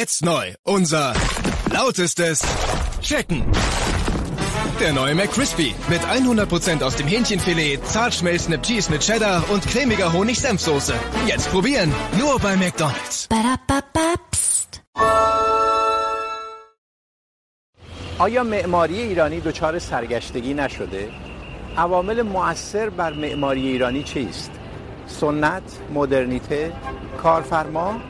[0.00, 0.46] Jetzt neu.
[0.64, 1.14] Unser
[1.72, 2.38] lautestes
[3.00, 3.40] Checken.
[4.80, 10.12] Der neue McCrispy mit 100% aus dem Hähnchenfilet, zart schmelzendem Cheese mit Cheddar und cremiger
[10.12, 10.94] Honig-Senfsoße.
[11.28, 11.92] Jetzt probieren.
[12.18, 13.28] Nur bei McDonald's.
[13.28, 14.82] Ba-da-ba-ba, psst.
[18.18, 21.08] آیا معماری ایرانی دچار سرگشتگی نشده؟
[21.76, 24.50] عوامل مؤثر بر معماری ایرانی چیست؟
[25.06, 25.62] سنت،
[25.94, 26.72] مدرنیته،
[27.22, 28.00] کارفرما؟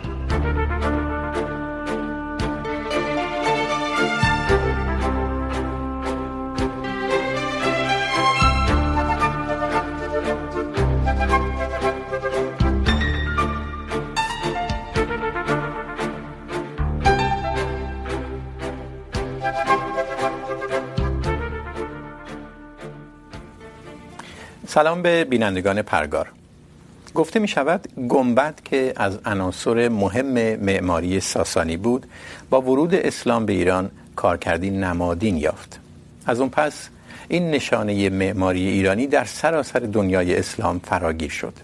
[24.74, 26.28] سلام به بینندگان پرگار.
[27.14, 32.06] گفته می شود گنبد که از عناصر مهم معماری ساسانی بود،
[32.50, 35.80] با ورود اسلام به ایران کارکردی نمادین یافت.
[36.26, 36.88] از اون پس،
[37.28, 41.54] این نشانه معماری ایرانی در سراسر دنیای اسلام فراگیر شد.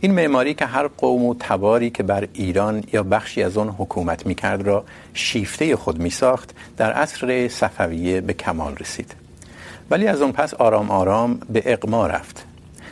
[0.00, 4.26] این معماری که هر قوم و تباری که بر ایران یا بخشی از آن حکومت
[4.26, 9.25] می کرد را شیفته خود می ساخت در عصر صفویه به کمال رسید.
[9.90, 12.46] ولی از اون پس آرام آرام به اقما رفت.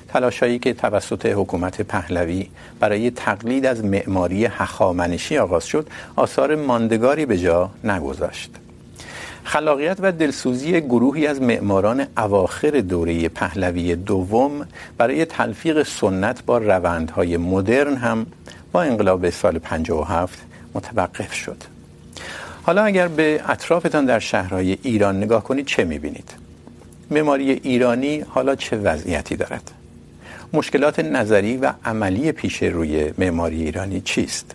[0.08, 2.48] تلاشایی که توسط حکومت پهلوی
[2.80, 8.50] برای تقلید از معماری هخامنشی آغاز شد، آثار ماندگاری به جا نگذاشت.
[9.44, 14.66] خلاقیت و دلسوزی گروهی از معماران اواخر دوره پهلوی دوم
[14.98, 18.26] برای تلفیق سنت با روندهای مدرن هم
[18.72, 20.38] با انقلاب سال 57
[20.74, 21.56] متوقف شد.
[22.62, 26.43] حالا اگر به اطرافتان در شهرهای ایران نگاه کنید، چه میبینید؟
[27.10, 29.70] معماری ایرانی حالا چه وضعیتی دارد؟
[30.52, 34.54] مشکلات نظری و عملی پیش روی معماری ایرانی چیست؟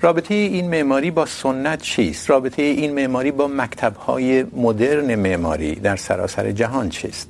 [0.00, 6.50] رابطه این معماری با سنت چیست؟ رابطه این معماری با مکتب‌های مدرن معماری در سراسر
[6.52, 7.28] جهان چیست؟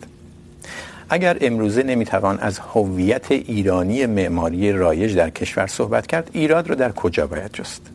[1.09, 6.93] اگر امروزه نمیتوان از هویت ایرانی معماری رایج در کشور صحبت کرد، ایراد رو در
[6.93, 7.92] کجا باید جست؟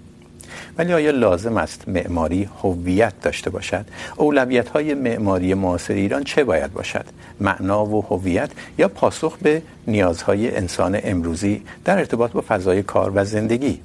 [0.77, 3.85] ولی آیا لازم است معماری هویت داشته باشد؟
[4.15, 7.05] اولویت های معماری معاصر ایران چه باید باشد؟
[7.39, 13.25] معنا و هویت یا پاسخ به نیازهای انسان امروزی در ارتباط با فضای کار و
[13.25, 13.79] زندگی؟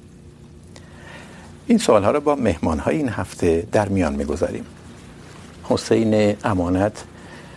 [1.66, 4.65] این سوال ها را با مهمان های این هفته در میان میگذاریم.
[5.65, 7.04] حسین امانت،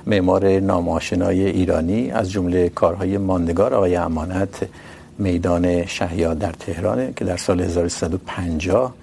[0.07, 4.67] معمار ناماشنای ایرانی، از جمله کارهای ماندگار آقای امانت،
[5.17, 8.93] میدان شهیاد در تهران که در سال 1350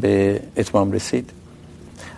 [0.00, 1.30] به اتمام رسید.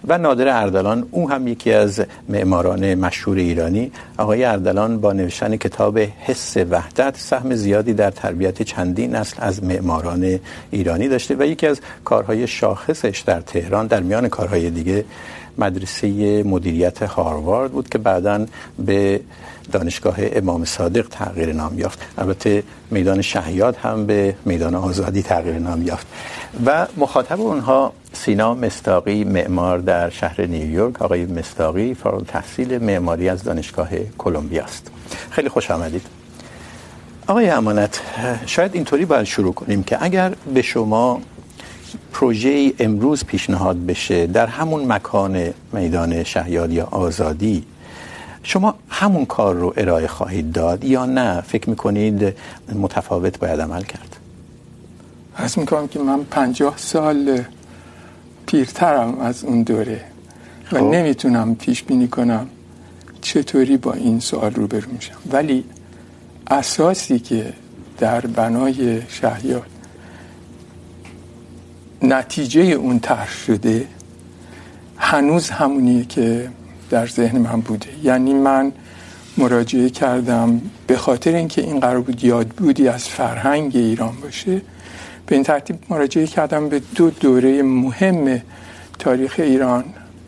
[0.09, 5.99] و نادر اردلان او هم یکی از معماران مشهور ایرانی، آقای اردلان با نوشتن کتاب
[5.99, 10.41] حس وحدت سهم زیادی در تربیت چندین نسل از معماران
[10.71, 15.05] ایرانی داشته و یکی از کارهای شاخصش در تهران در میان کارهای دیگه
[15.59, 18.47] مدرسه مدیریت هاروارد بود که بعدا
[18.79, 19.21] به
[19.73, 21.99] دانشگاه امام صادق تغییر نام یافت.
[22.19, 26.07] البته میدان شهیاد هم به میدان آزادی تغییر نام یافت.
[26.67, 33.45] و مخاطب اونها سینا مستاقی معمار در شهر نیویورک، آقای مستاقی فارغ التحصیل معماری از
[33.45, 33.89] دانشگاه
[34.19, 34.91] کلمبیا است.
[35.31, 36.03] خیلی خوش آمدید.
[37.27, 38.01] آقای امانت،
[38.47, 41.21] شاید اینطوری باید شروع کنیم که اگر به شما
[42.13, 47.65] پروژه امروز پیشنهاد بشه در همون مکان میدان شهیاد یا آزادی،
[48.43, 52.37] شما همون کار رو ارائه خواهید داد یا نه؟ فکر میکنید
[52.75, 54.18] متفاوت باید عمل کرد؟
[55.39, 57.45] حس میکنم که من پنجاه سال
[58.47, 60.05] پیرترم از اون دوره
[60.73, 62.47] و نمیتونم پیش بینی کنم
[63.21, 65.15] چطوری با این سوال روبرو میشم.
[65.33, 65.65] ولی
[66.51, 67.53] اساسی که
[67.99, 69.67] در بنای شهیاد
[72.03, 73.87] نتیجه اون طرح شده
[74.97, 76.51] هنوز همونیه که
[76.91, 77.89] در ذهن من بوده.
[78.03, 78.73] یعنی من
[79.37, 84.63] مراجعه کردم به خاطر اینکه این قرار بود یاد بودی از فرهنگ ایران باشه.
[85.29, 88.43] به این ترتیب مراجعه کردم به دو دوره مهم
[88.99, 89.85] تاریخ ایران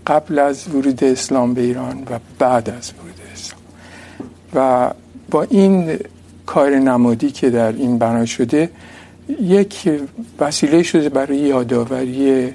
[0.06, 3.60] قبل از ورود اسلام به ایران و بعد از ورود اسلام.
[4.54, 4.90] و
[5.30, 5.98] با این
[6.46, 8.70] کار نمادی که در این بنا شده،
[9.40, 9.90] یک
[10.38, 12.52] وسیله شده برای یادآوری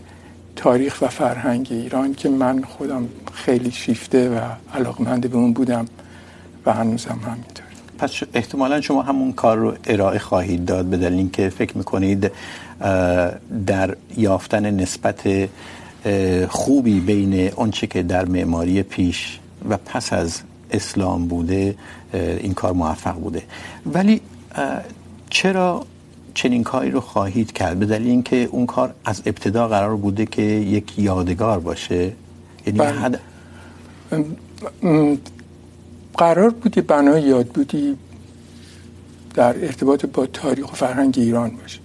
[0.56, 4.40] تاریخ و فرهنگ ایران که من خودم خیلی شیفته و
[4.74, 5.86] علاقمند به اون بودم
[6.66, 7.65] و هنوزم همینطور.
[7.98, 12.32] پس احتمالا شما همون کار رو ارائه خواهید داد به دلیل اینکه فکر میکنید
[13.68, 15.50] در یافتن نسبت
[16.50, 19.40] خوبی بین اونچه که در معماری پیش
[19.70, 21.76] و پس از اسلام بوده
[22.14, 23.44] این کار موفق بوده.
[23.86, 24.22] ولی
[25.30, 25.86] چرا
[26.34, 30.42] چنین کاری رو خواهید کرد؟ به دلیل اینکه اون کار از ابتدا قرار بوده که
[30.42, 32.12] یک یادگار باشه؟
[32.68, 32.80] یعنی.
[32.80, 33.20] حد...
[36.18, 37.98] قرار بوده بنای یاد بودی
[39.34, 41.80] در ارتباط با تاریخ و فرهنگ ایران باشه.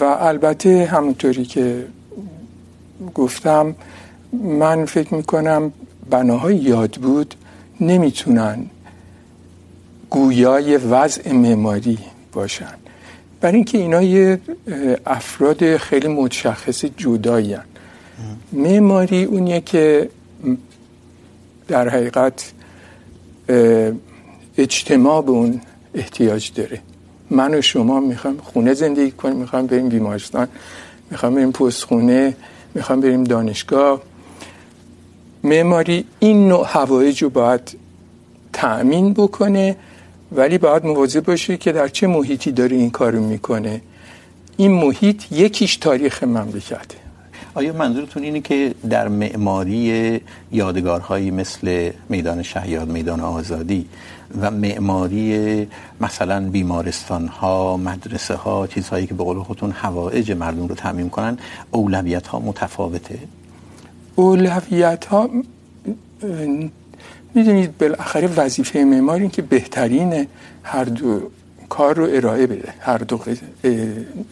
[0.00, 1.86] و البته همونطوری که
[3.14, 3.74] گفتم
[4.32, 5.72] من فکر میکنم
[6.10, 7.34] بناهای یاد بود
[7.80, 8.66] نمیتونن
[10.10, 11.98] گویای وضع معماری
[12.32, 12.74] باشن.
[13.40, 14.40] برای اینکه اینا یه
[15.06, 17.56] افراد خیلی متشخص جدایی
[18.52, 20.10] معماری اونیه که
[21.68, 22.52] در حقیقت
[24.58, 25.60] اجتماع به اون
[25.94, 26.80] احتیاج داره.
[27.30, 30.48] من و شما میخوام خونه زندگی کنیم میخوام بریم بیمارستان
[31.10, 32.36] میخوام بریم پستخونه
[32.74, 34.02] میخوام بریم دانشگاه.
[35.44, 37.78] معماری این نوع هوایج رو باید
[38.52, 39.76] تأمین بکنه،
[40.32, 43.80] ولی باید مواظب باشه که در چه محیطی داره این کارو میکنه.
[44.56, 47.03] این محیط یکیش تاریخ مملکته.
[47.54, 50.20] آیا منظورتون اینه که در معماری
[50.52, 53.86] یادگارهایی مثل میدان شهیاد، میدان آزادی
[54.40, 55.66] و معماری
[56.00, 61.38] مثلا بیمارستان ها مدرسه ها چیزهایی که به قول خودتون حوائج مردم رو تامین کنن
[61.70, 63.18] اولویت ها متفاوته؟
[64.14, 65.30] اولویت ها
[67.34, 70.26] میدونید بالاخره وظیفه معمار این که بهترین
[70.62, 71.30] هر دو
[71.68, 73.20] کار رو ارائه بده، هر دو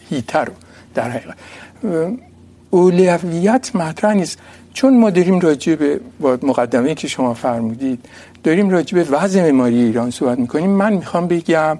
[0.09, 0.53] هیته رو
[0.95, 1.37] در حقیقت.
[2.73, 4.39] اولویت مطرح نیست.
[4.73, 7.99] چون ما داریم راجع به با مقدمه که شما فرمودید،
[8.43, 10.69] داریم راجع به وضع معماری ایران صحبت میکنیم.
[10.69, 11.77] من میخوام بگم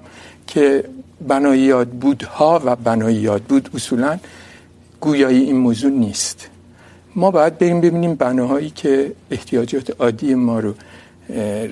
[0.47, 0.83] که
[1.27, 4.19] بنای یادبودها و بنای یادبود اصولا
[5.01, 6.47] گویای این موضوع نیست.
[7.15, 10.73] ما باید بریم ببینیم بناهایی که احتیاجات عادی ما رو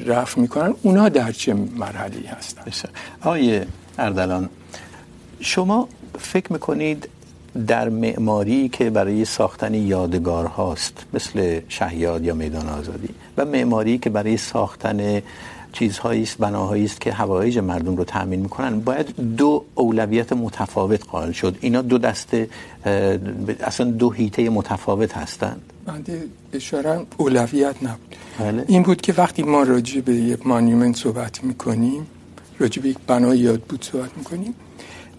[0.06, 0.74] رفع میکنن.
[0.82, 2.90] اونا در چه مرحله هستن
[3.22, 3.62] آقای
[4.00, 4.50] اردلان،
[5.40, 5.88] شما
[6.20, 7.10] فکر میکنید
[7.68, 13.10] در معماری که برای ساختن یادگار هاست مثل شهیاد یا میدان آزادی.
[13.38, 15.22] و معماری که برای ساختن
[15.74, 21.32] چیزهایی است بناهایی است که حوایج مردم رو تامین میکنن باید دو اولویت متفاوت قائل
[21.32, 21.58] شد.
[21.62, 22.50] اینا دو دسته
[23.64, 25.62] اصلا دو هیته متفاوت هستند.
[25.86, 28.16] بنده اشاره اولویت نبود.
[28.40, 28.66] بله.
[28.68, 32.08] این بود که وقتی ما راجع به یک مانیومنت صحبت میکنیم
[32.60, 34.54] راجع به یک بنای یاد بود صحبت میکنیم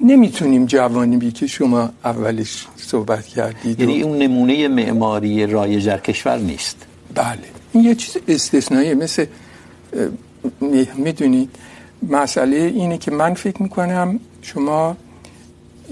[0.03, 6.77] نمیتونیم جوانبی که شما اولش صحبت کردید یعنی اون نمونه معماری رایج در کشور نیست.
[7.15, 7.39] بله.
[7.73, 9.27] این یه چیز استثنایی مثل
[10.97, 11.51] میدونید
[12.09, 14.97] مسئله اینه که من فکر میکنم شما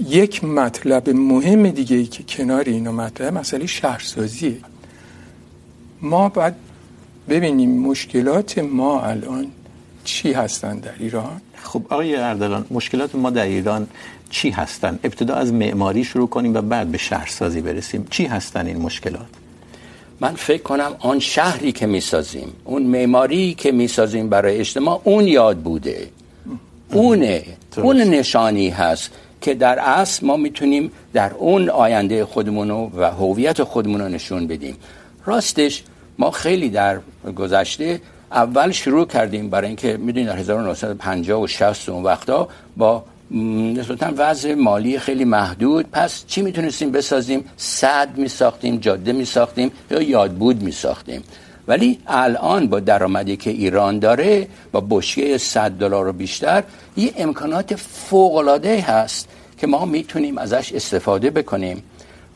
[0.07, 4.57] یک مطلب مهم دیگه ای که کنار اینا مطرحه مسئله شهرسازیه.
[6.01, 6.53] ما باید
[7.29, 9.47] ببینیم مشکلات ما الان
[10.03, 13.87] چی هستن در ایران؟ خب آقای اردلان مشکلات ما در ایران
[14.29, 18.07] چی هستن؟ ابتدا از معماری شروع کنیم و بعد به شهرسازی برسیم.
[18.09, 19.27] چی هستن این مشکلات؟
[20.19, 25.57] من فکر کنم آن شهری که میسازیم اون معماری که میسازیم برای اجتماع اون یاد
[25.57, 26.07] بوده.
[26.91, 27.43] اونه
[27.77, 29.11] اون نشانی هست
[29.41, 34.77] که در اصل ما میتونیم در اون آینده خودمون و هویت خودمون رو نشون بدیم.
[35.25, 35.83] راستش
[36.17, 36.99] ما خیلی در
[37.35, 38.01] گذشته
[38.31, 42.47] اول شروع کردیم برای اینکه میدونید در 1950 و 60 اون وقتا
[42.77, 43.03] با
[43.75, 45.85] نسبتا وضع مالی خیلی محدود.
[45.91, 51.23] پس چی میتونستیم بسازیم؟ صد میساختیم، جاده میساختیم یا یادبود میساختیم.
[51.67, 56.63] ولی الان با درآمدی که ایران داره، با بشکه 100 دلار و بیشتر،
[56.97, 59.27] یه امکانات فوق العاده هست
[59.57, 61.83] که ما میتونیم ازش استفاده بکنیم.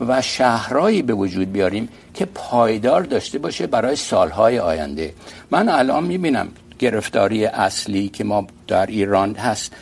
[0.00, 5.14] و شهرهایی به وجود بیاریم که پایدار داشته باشه برای سالهای آینده.
[5.50, 6.48] من الان میبینم
[6.78, 9.72] گرفتاری اصلی که ما در ایران هست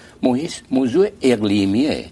[0.70, 2.04] موضوع اقلیمیه.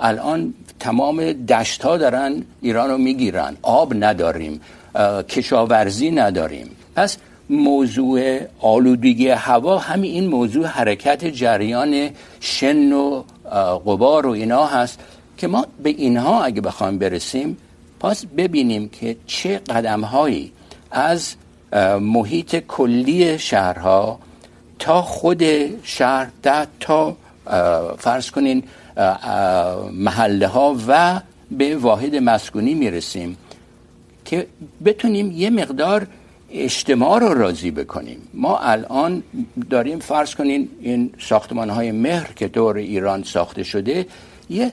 [0.00, 3.56] الان تمام دشت ها دارن ایران رو میگیرن.
[3.62, 4.60] آب نداریم
[5.28, 6.70] کشاورزی نداریم.
[6.96, 7.16] پس
[7.50, 13.22] موضوع آلودگی هوا همین این موضوع حرکت جریان شن و
[13.86, 15.00] غبار و اینا هست.
[15.40, 17.56] که ما به اینها اگه بخوایم برسیم،
[18.00, 20.52] پس ببینیم که چه قدم هایی
[20.90, 21.34] از
[22.00, 24.18] محیط کلی شهرها
[24.78, 25.42] تا خود
[25.82, 27.16] شهر ده تا
[27.98, 28.62] فرض کنین
[29.92, 31.20] محله ها و
[31.50, 33.36] به واحد مسکونی میرسیم
[34.24, 34.46] که
[34.84, 36.06] بتونیم یه مقدار
[36.50, 38.18] اجتماع رو راضی بکنیم.
[38.34, 39.22] ما الان
[39.70, 44.06] داریم فرض کنین این ساختمان های مهر که دور ایران ساخته شده
[44.50, 44.72] یه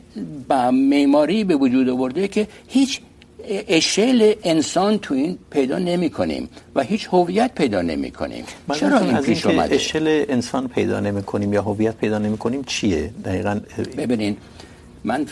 [0.90, 3.02] معماری به وجود آورده که هیچ
[3.50, 8.44] اشل انسان تو این پیدا نمی کنیم و هیچ هویت پیدا نمی کنیم.
[8.76, 13.12] چرا این پیش اومده؟ اشل انسان پیدا نمی کنیم یا هویت پیدا نمی کنیم چیه؟
[13.26, 13.60] دقیقاً
[13.98, 14.38] ببینین
[15.04, 15.26] من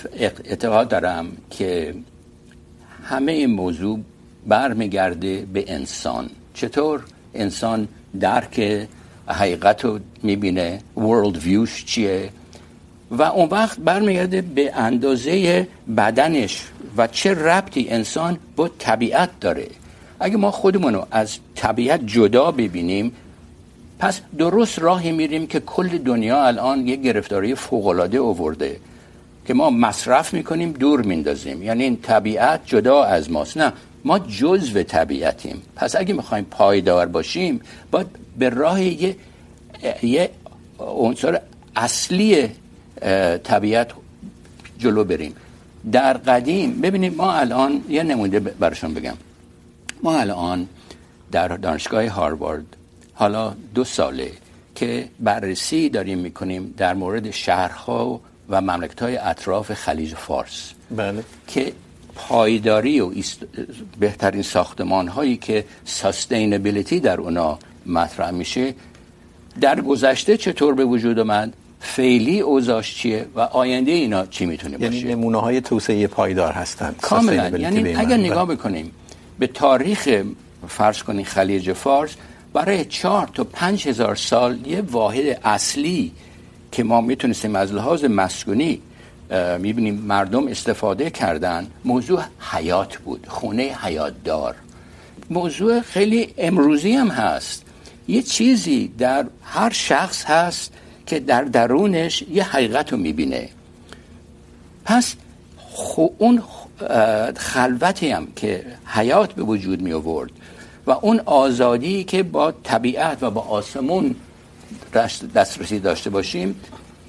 [0.45, 1.95] اعتقاد دارم که
[3.03, 3.99] همه این موضوع
[4.47, 6.29] برمیگرده به انسان.
[6.53, 7.87] چطور انسان
[8.19, 8.87] درک
[9.27, 12.29] حقیقت رو میبینه؟ ورلد ویوش چیه؟
[13.17, 15.67] و اون وقت برمیگرده به اندازه
[15.98, 16.63] بدنش
[16.98, 19.67] و چه ربطی انسان با طبیعت داره.
[20.19, 23.12] اگه ما خودمون رو از طبیعت جدا ببینیم،
[24.00, 28.79] پس درست راهی میریم که کل دنیا الان یک گرفتاری فوقالعاده آورده
[29.48, 31.63] که ما مصرف میکنیم، دور میندازیم.
[31.63, 33.57] یعنی این طبیعت جدا از ماست.
[33.57, 35.62] نه، ما جزو طبیعتیم.
[35.75, 38.07] پس اگه میخوایم پایدار باشیم، باید
[38.38, 39.15] به راه یه
[40.03, 40.29] یه
[40.79, 41.39] عنصر
[41.75, 42.50] اصلی
[43.43, 43.91] طبیعت
[44.77, 45.35] جلو بریم.
[45.91, 49.13] در قدیم ببینید ما الان یه نمونه براشون بگم.
[50.03, 50.67] ما الان
[51.31, 52.65] در دانشگاه هاروارد
[53.13, 54.31] حالا دو ساله
[54.75, 60.71] که بررسی داریم میکنیم در مورد شهرها و مملکت های اطراف خلیج فارس.
[60.91, 61.23] بله.
[61.47, 61.73] که
[62.15, 63.11] پایداری و
[63.99, 68.73] بهترین ساختمان هایی که ساستینبیلیتی در اونا مطرح میشه
[69.61, 74.96] در گذشته چطور به وجود اومد فعلی اوضاعش چیه و آینده اینا چی میتونه باشه
[74.96, 76.96] یعنی نمونه های توسعه پایدار هستند.
[77.01, 77.58] کاملا.
[77.58, 78.91] یعنی اگر نگاه بکنیم
[79.39, 80.24] به تاریخ
[80.67, 82.15] فرض کنیم خلیج فارس
[82.53, 86.12] برای چهار تا پنج هزار سال یه واحد اصلی
[86.72, 88.82] که ما میتونستیم از لحاظ مسکونی
[89.60, 94.55] میبینیم مردم استفاده کردن موضوع حیات بود خونه حیات دار
[95.29, 97.65] موضوع خیلی امروزی هم هست.
[98.08, 100.74] یه چیزی در هر شخص هست
[101.05, 103.50] که در درونش یه حقیقت رو میبینه.
[104.85, 105.15] پس
[105.57, 106.43] خو اون
[107.38, 110.31] خلوتی هم که حیات به وجود می آورد
[110.88, 114.15] و اون آزادی که با طبیعت و با آسمون
[115.35, 116.55] دسترسی داشته باشیم،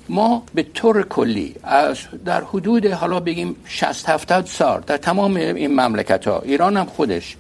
[0.09, 5.81] ما به طور کلی از در حدود حالا بگیم 60 70 سال در تمام این
[5.81, 7.37] مملکت ها ایران هم خودش،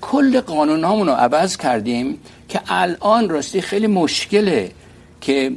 [0.00, 4.70] کل قانون رو عوض کردیم که الان راستی خیلی مشکله
[5.20, 5.52] که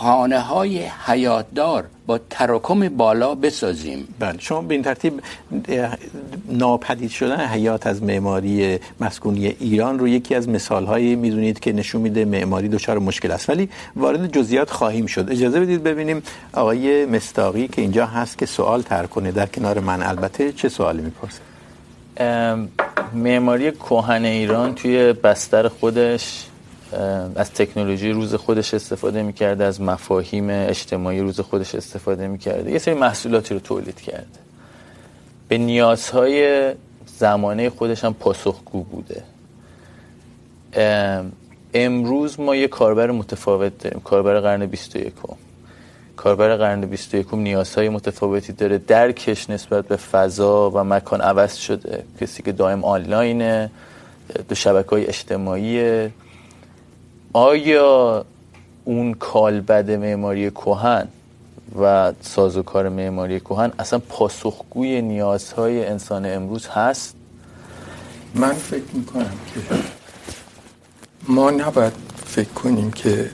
[0.00, 4.08] خانه های حیاتدار با تراکم بالا بسازیم.
[4.18, 5.20] بله شما به این ترتیب
[6.48, 12.00] ناپدید شدن حیات از معماری مسکونی ایران رو یکی از مثال هایی میدونید که نشون
[12.00, 13.50] میده معماری دچار مشکل است.
[13.50, 15.30] ولی وارد جزئیات خواهیم شد.
[15.30, 19.32] اجازه بدید ببینیم آقای مستاقی که اینجا هست که سوال طرح کنه.
[19.32, 21.40] در کنار من البته چه سوالی میپرسه؟
[23.14, 26.44] معماری کهن ایران توی بستر خودش
[27.36, 32.94] از تکنولوژی روز خودش استفاده میکرده از مفاهیم اجتماعی روز خودش استفاده میکرده یه سری
[32.94, 34.38] محصولاتی رو تولید کرده
[35.48, 36.72] به نیازهای
[37.06, 39.22] زمانه خودش هم پاسخگو بوده.
[41.74, 45.12] امروز ما یه کاربر متفاوت داریم، کاربر قرن 21
[46.16, 48.78] کاربر قرن 21 نیازهای متفاوتی داره.
[48.78, 52.04] درکش نسبت به فضا و مکان عوض شده.
[52.20, 53.70] کسی که دائم آنلاینه،
[54.48, 56.08] دو شبکه‌های اجتماعی
[57.32, 58.24] آیا
[58.84, 61.08] اون کالبد معماری کهن
[61.80, 67.14] و سازوکار معماری کهن اصلا پاسخگوی نیازهای انسان امروز هست؟
[68.34, 69.60] من فکر میکنم که
[71.28, 71.92] ما نباید
[72.26, 73.30] فکر کنیم که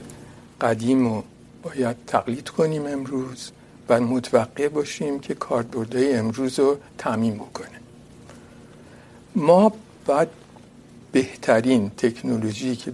[0.61, 1.21] قدیم و
[1.63, 3.51] باید تقلید کنیم امروز
[3.89, 7.79] و متوقع باشیم که کاربردهای امروز رو تعمیم بکنه.
[9.35, 9.71] ما
[10.05, 10.27] باید
[11.11, 12.91] بهترین تکنولوژی که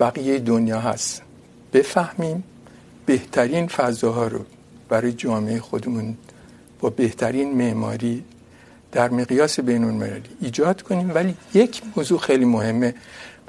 [0.00, 1.22] بقیه دنیا هست.
[1.72, 2.44] بفهمیم
[3.06, 4.44] بهترین فضاها رو
[4.88, 6.16] برای جامعه خودمون
[6.80, 8.24] با بهترین معماری
[8.92, 11.14] در مقیاس بین المللی ایجاد کنیم.
[11.14, 12.94] ولی یک موضوع خیلی مهمه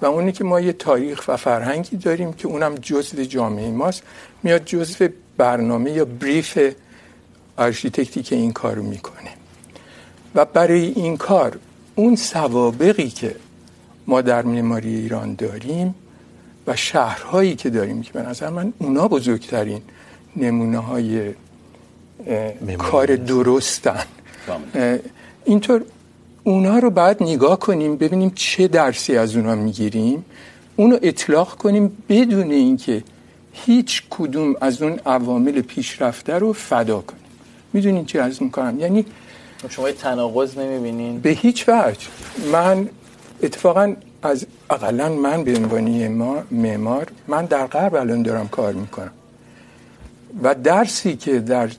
[0.01, 4.03] و اونی که ما یه تاریخ و فرهنگی داریم که اونم جزء جامعه ماست،
[4.43, 6.73] میاد جزء برنامه یا بریف
[7.57, 9.29] آرشیتکتی که این کارو میکنه.
[10.35, 11.59] و برای این کار
[11.95, 13.35] اون سوابقی که
[14.07, 15.95] ما در معماری ایران داریم
[16.67, 19.81] و شهرهایی که داریم که به نظر من اونا بزرگترین
[20.35, 20.77] نمونه.
[20.77, 21.33] های
[22.77, 24.03] کار درستن.
[25.45, 25.81] اینطور
[26.43, 30.25] اونا رو بعد نگاه کنیم ببینیم چه درسی از اونا میگیریم.
[30.75, 33.03] اونو اطلاق کنیم بدون اینکه
[33.53, 37.21] هیچ کدوم از اون عوامل پیشرفته رو فدا کنیم.
[37.73, 39.05] میدونین چی از میکنم یعنی
[39.69, 42.07] شما تناقض نمیبینین؟ به هیچ وجه.
[42.51, 42.89] من
[43.43, 45.87] اتفاقا از اقلا من به عنوان
[46.51, 49.11] معمار من در غرب الان دارم کار میکنم.
[50.43, 51.69] و درسی که در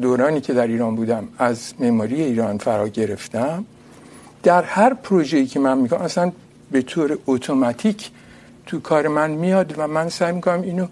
[0.00, 3.64] دورانی که در ایران بودم از معماری ایران فرا گرفتم
[4.42, 6.32] در هر پروژه‌ای که من میکنم اصلا
[6.70, 8.10] به طور اتوماتیک
[8.66, 10.86] تو کار من میاد و من سعی میکنم اینو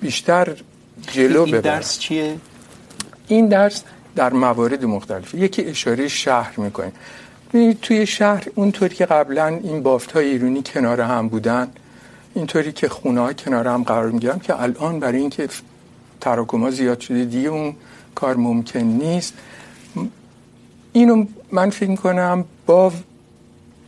[0.00, 0.56] بیشتر
[1.12, 1.60] جلو این ببرم.
[1.60, 2.36] درس چیه؟
[3.28, 3.82] این درس
[4.16, 6.92] در موارد مختلف یکی اشاره شهر ببینید
[7.82, 11.68] توی شهر اونطوری که قبلا این بافت های ایرونی کنار هم بودن،
[12.34, 15.48] اینطوری که خونه ها کنار هم قرار میگیرن که الان برای اینکه
[16.20, 17.74] تراکم ها زیاد شده دیگه اون
[18.14, 19.34] کار ممکن نیست.
[20.92, 22.92] اینو من فکر کنم با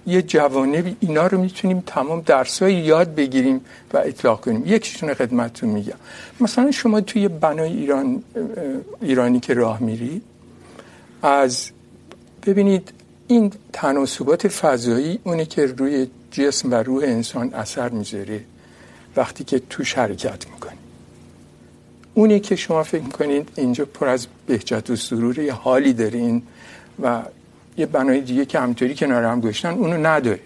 [0.07, 3.61] یه جوانبی اینا رو میتونیم تمام درسای یاد بگیریم
[3.93, 4.63] و اطلاق کنیم.
[4.67, 6.01] یکیشون خدمتتون میگم.
[6.41, 8.23] مثلا شما توی بنای ایران
[9.01, 10.23] ایرانی که راه میری،
[11.23, 11.71] از
[12.47, 12.93] ببینید
[13.31, 18.41] این تناسبات فضایی اونی که روی جسم و روح انسان اثر میذاره
[19.17, 20.79] وقتی که توش حرکت میکنی.
[22.15, 26.43] اونی که شما فکر میکنید اینجا پر از بهجت و سرور یه حالی دارین
[27.03, 27.23] و
[27.77, 30.41] یه بنای دیگه که همطوری کنار هم گشتن اونو نداره.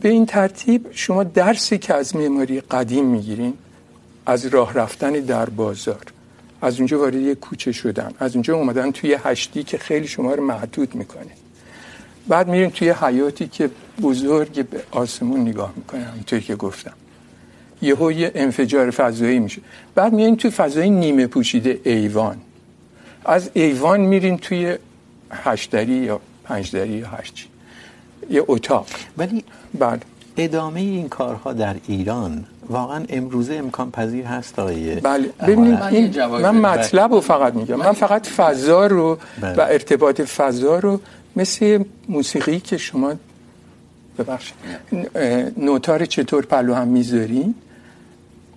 [0.00, 3.54] به این ترتیب شما درسی که از معماری قدیم میگیرین،
[4.26, 6.04] از راه رفتن در بازار،
[6.62, 10.44] از اونجا وارد یه کوچه شدن، از اونجا اومدن توی هشتی که خیلی شما رو
[10.44, 11.30] محدود میکنه.
[12.30, 13.70] بعد میرین توی حیاتی که
[14.02, 16.92] بزرگ به آسمون نگاه میکنه همینطوری که گفتم.
[17.82, 19.62] یهو یه انفجار فضایی میشه.
[19.94, 22.36] بعد میرین توی فضای نیمه پوشیده ایوان.
[23.24, 24.78] از ایوان میرین توی
[25.30, 27.44] هشتری یا پنجدری یا هشتی.
[28.30, 28.86] یه اتاق.
[29.18, 29.44] ولی
[29.78, 30.04] بعد
[30.36, 35.28] ادامه این کارها در ایران واقعا امروزه امکان پذیر هست آقای بله.
[35.48, 36.56] ببینید این من.
[36.56, 37.76] مطلب رو فقط میگم.
[37.76, 39.18] من فقط فضا رو.
[39.42, 41.00] و ارتباط فضا رو
[41.36, 43.14] مثل موسیقی که شما
[44.18, 44.54] ببخشید
[45.56, 47.54] نوتار چطور پلو هم میذارین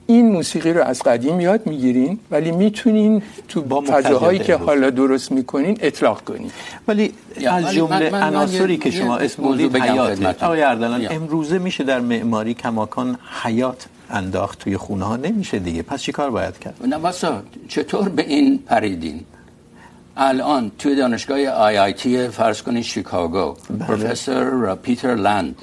[0.08, 4.56] این موسیقی رو از قدیم یاد میگیرین ولی میتونین تو با فضاهایی که.
[4.56, 6.52] حالا درست میکنین اطلاق کنین
[6.88, 7.14] ولی
[7.48, 10.48] از جمله عناصری که شما اسم موضوع بردید بگم حیات خدمتتون.
[10.48, 11.08] آقای اردلان.
[11.12, 16.60] امروزه میشه در معماری کماکان حیات انداخت توی خونه ها نمیشه دیگه پس چیکار باید
[16.60, 16.98] کرد نه
[17.68, 19.24] چطور به این پریدین
[20.18, 25.56] الان توی دانشگاه آی آی تی فرض کنید شیکاگو پروفسور پیتر لند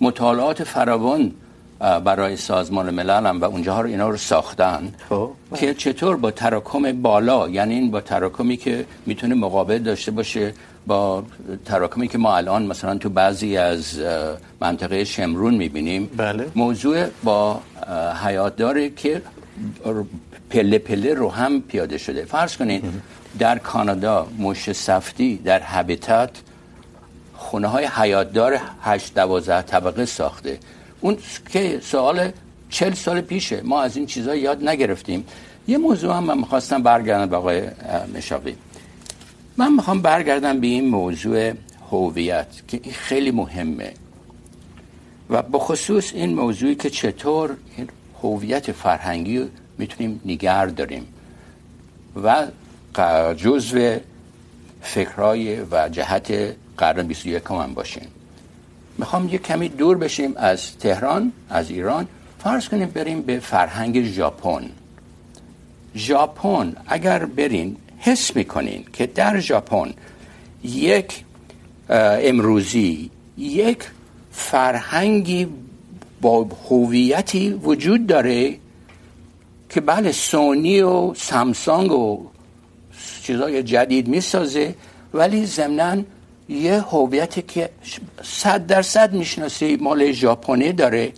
[0.00, 1.32] مطالعات فراوان
[1.80, 5.30] برای سازمان ملل هم و اونجاها رو اینا رو ساختن خب.
[5.54, 10.52] که چطور با تراکم بالا یعنی این با تراکمی که میتونه مقابل داشته باشه
[10.86, 11.24] با
[11.64, 14.00] تراکمی که ما الان مثلا تو بعضی از
[14.60, 16.46] منطقه شمرون میبینیم بله.
[16.54, 17.60] موضوع با
[18.24, 19.22] حیات داره که
[20.50, 22.84] پله پله رو هم پیاده شده فرض کنید
[23.38, 26.30] در کانادا مش سفتی در هبیتات
[27.34, 30.58] خونه های حیاتدار هشت دوازده طبقه ساخته.
[31.00, 31.16] اون
[31.52, 32.30] که سوال
[32.70, 33.62] چل سال پیشه.
[33.62, 35.24] ما از این چیزها یاد نگرفتیم.
[35.68, 37.62] یه موضوع هم من میخواستم برگردم به آقای
[38.14, 38.56] مشاقی.
[39.56, 41.52] من میخوام برگردم به این موضوع
[41.90, 43.92] هویت که این خیلی مهمه.
[45.30, 47.88] و بخصوص این موضوعی که چطور این
[48.22, 49.46] هویت فرهنگی رو
[49.78, 51.06] میتونیم نگر داریم.
[52.22, 52.46] و
[53.36, 53.98] جزو
[54.82, 58.06] فکرهای و جهت قرن 21 هم باشیم.
[58.98, 62.08] میخوام یه کمی دور بشیم از تهران، از ایران.
[62.38, 64.70] فرض کنیم بریم به فرهنگ ژاپن.
[65.96, 69.94] ژاپن، اگر برین، حس میکنین که در ژاپن
[70.64, 71.24] یک
[71.88, 73.78] امروزی، یک
[74.32, 75.48] فرهنگی
[76.20, 78.56] با هویتی وجود داره
[79.68, 82.26] که بله سونی و سامسونگ و
[83.30, 84.74] چیزای جدید میسازه
[85.14, 86.02] ولی ضمنا
[86.48, 87.70] یه هویتی که
[88.22, 91.12] صد درصد میشناسی مال ژاپنی داره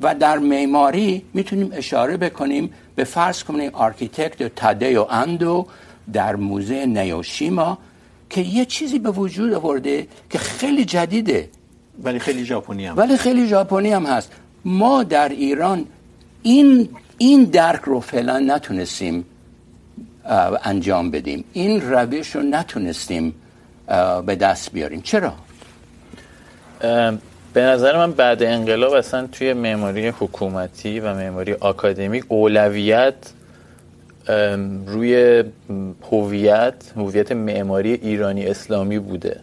[0.00, 5.66] و در معماری میتونیم اشاره بکنیم به فرض کنیم آرکیتکت تادیو اندو
[6.12, 7.78] در موزه نیوشیما
[8.30, 11.48] که یه چیزی به وجود آورده که خیلی جدیده.
[12.02, 12.96] ولی خیلی ژاپنی هم.
[12.96, 14.32] ولی خیلی ژاپنی هم هست.
[14.64, 15.86] ما در ایران
[16.42, 19.24] این این درک رو فعلا نتونستیم
[20.62, 21.44] انجام بدیم.
[21.52, 23.34] این روش رو نتونستیم
[24.26, 25.02] به دست بیاریم.
[25.02, 25.32] چرا؟
[27.54, 33.14] به نظر من بعد انقلاب اصلا توی معماری حکومتی و معماری آکادمیک اولویت
[34.86, 35.44] روی
[36.10, 39.40] هویت هویت معماری ایرانی اسلامی بوده.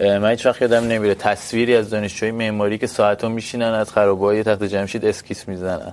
[0.00, 4.64] من هیچ وقت یادم نمیره تصویری از دانشجوی معماری که ساعتها میشینن، از خرابه‌های تخت
[4.64, 5.92] جمشید اسکیس میزنن.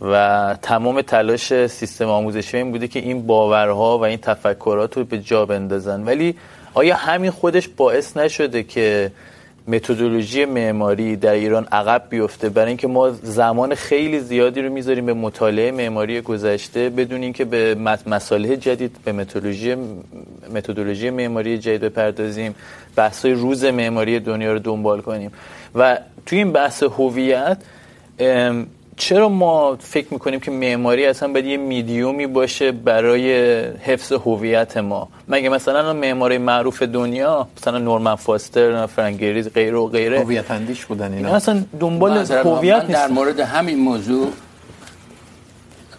[0.00, 5.18] و تمام تلاش سیستم آموزشی این بوده که این باورها و این تفکرات رو به
[5.18, 6.04] جا بندازن.
[6.04, 6.34] ولی
[6.74, 9.12] آیا همین خودش باعث نشده که
[9.68, 15.14] متدولوژی معماری در ایران عقب بیفته؟ برای اینکه ما زمان خیلی زیادی رو میذاریم به
[15.14, 17.74] مطالعه معماری گذشته، بدون اینکه به
[18.06, 19.76] مسائل جدید، به متدولوژی
[20.54, 22.54] متدولوژی معماری جدید بپردازیم،
[22.96, 25.32] بحث‌های روز معماری دنیا رو دنبال کنیم.
[25.74, 27.58] و توی این بحث هویت
[28.98, 33.32] چرا ما فکر میکنیم که معماری اصلا باید یه میدیومی باشه برای
[33.62, 40.20] حفظ هویت ما؟ مگه مثلا معماری معروف دنیا مثلا نورمن فاستر فرانگریز غیره و غیره.
[40.20, 41.36] هویت اندیش بودن اینا.
[41.36, 44.32] اصلا دنبال هویت نیست در مورد همین موضوع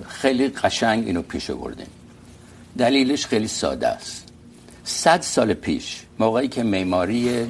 [0.07, 1.87] خیلی قشنگ اینو پیش آوردیم
[2.77, 4.27] دلیلش خیلی ساده است.
[4.83, 7.47] صد سال پیش موقعی که معماری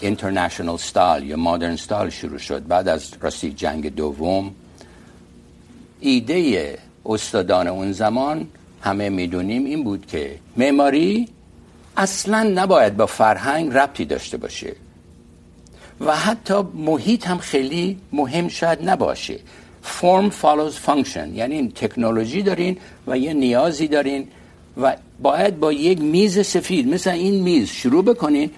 [0.00, 4.54] اینترنشنال ستایل یا مدرن ستایل شروع شد بعد از راستی جنگ دوم
[6.00, 8.48] ایده استادان اون زمان
[8.82, 11.28] همه میدونیم این بود که معماری
[11.96, 14.76] اصلا نباید با فرهنگ ربطی داشته باشه
[16.00, 19.38] و حتی محیط هم خیلی مهم شاید نباشه.
[19.82, 22.76] فرم follows function یعنی این تکنولوژی دارین
[23.06, 24.28] و یه نیازی دارین
[24.80, 28.50] و باید با یک میز سفید مثل این میز شروع بکنین،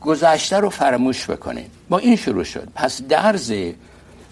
[0.00, 1.66] گذشته رو فراموش بکنین.
[1.88, 2.68] با این شروع شد.
[2.74, 3.52] پس درز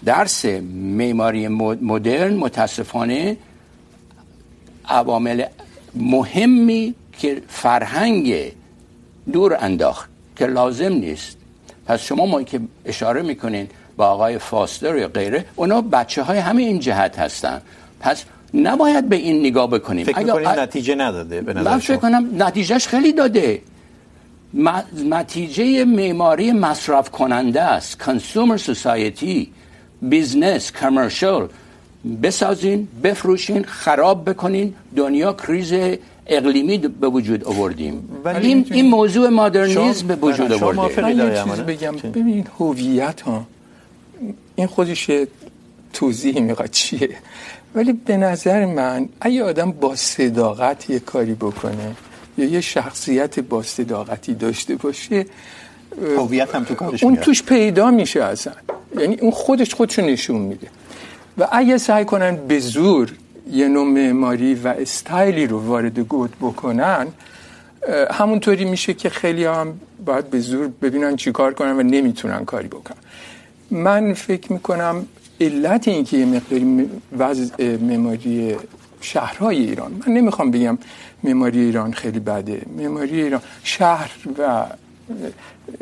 [0.05, 3.37] درس معماری مدرن متاسفانه
[4.89, 5.45] عوامل
[5.95, 8.51] مهمی که فرهنگ
[9.33, 11.37] دور انداخت که لازم نیست.
[11.85, 16.61] پس شما ما که اشاره میکنین با آقای فاستر یا غیره اونا بچه های همه
[16.61, 17.61] این جهت هستن.
[17.99, 20.05] پس نباید به این نگاه بکنیم.
[20.05, 23.61] فکر میکنیم نتیجه نداده به نظر من فکر کنم نتیجهش خیلی داده.
[25.09, 27.99] نتیجه معماری مصرف کننده است.
[27.99, 29.51] کنسومر سوسایتی
[30.01, 31.47] بیزنس کمرشل
[32.23, 34.73] بسازین بفروشین خراب بکنین.
[34.95, 35.73] دنیا کریز
[36.27, 38.09] اقلیمی به وجود آوردیم.
[38.23, 41.91] ولی این این موضوع مدرنیسم به وجود آورده من یه چیز بگم.
[41.91, 43.47] ببینید هویت ها.
[44.55, 45.11] این خودش
[45.93, 46.71] توضیح میخواد.
[46.71, 47.09] چیه؟
[47.75, 51.95] ولی به نظر من اگه آدم با صداقت یه کاری بکنه
[52.37, 55.25] یا یه شخصیت با صداقتی داشته باشه
[56.17, 58.53] هویت هم تو کارش اون توش پیدا میشه اصلا.
[58.99, 60.67] یعنی اون خودش خودشو نشون میده.
[61.37, 63.13] و اگه سعی کنن به زور
[63.51, 67.07] یه نوع معماری و استایلی رو وارد گود بکنن
[68.11, 72.67] همونطوری میشه که خیلی هم باید به زور ببینن چی کار کنن و نمیتونن کاری
[72.67, 72.97] بکنن.
[73.71, 75.05] من فکر میکنم
[75.41, 78.55] علت این که یه مقداری وضع معماری
[79.01, 80.77] شهرهای ایران من نمیخوام بگم
[81.23, 84.63] معماری ایران خیلی بده معماری ایران شهر و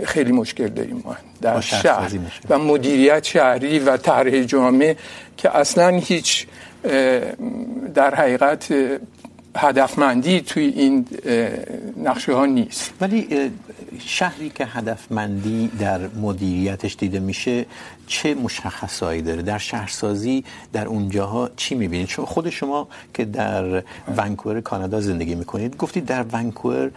[0.03, 1.15] خیلی مشکل داریم ما.
[1.41, 2.11] در شهر
[2.49, 4.97] و مدیریت شهری و طرح جامعه
[5.37, 6.47] که اصلا هیچ
[7.93, 8.73] در حقیقت
[9.57, 11.05] هدفمندی توی این
[12.03, 12.93] نقشه ها نیست.
[13.01, 13.51] ولی
[13.99, 17.65] شهری که هدفمندی در مدیریتش دیده میشه
[18.07, 20.43] چه مشخصایی داره؟ در شهرسازی
[20.73, 23.83] در اونجاها چی میبینید؟ چون خود شما که در
[24.17, 26.91] ونکوور کانادا زندگی میکنید گفتید در ونکوور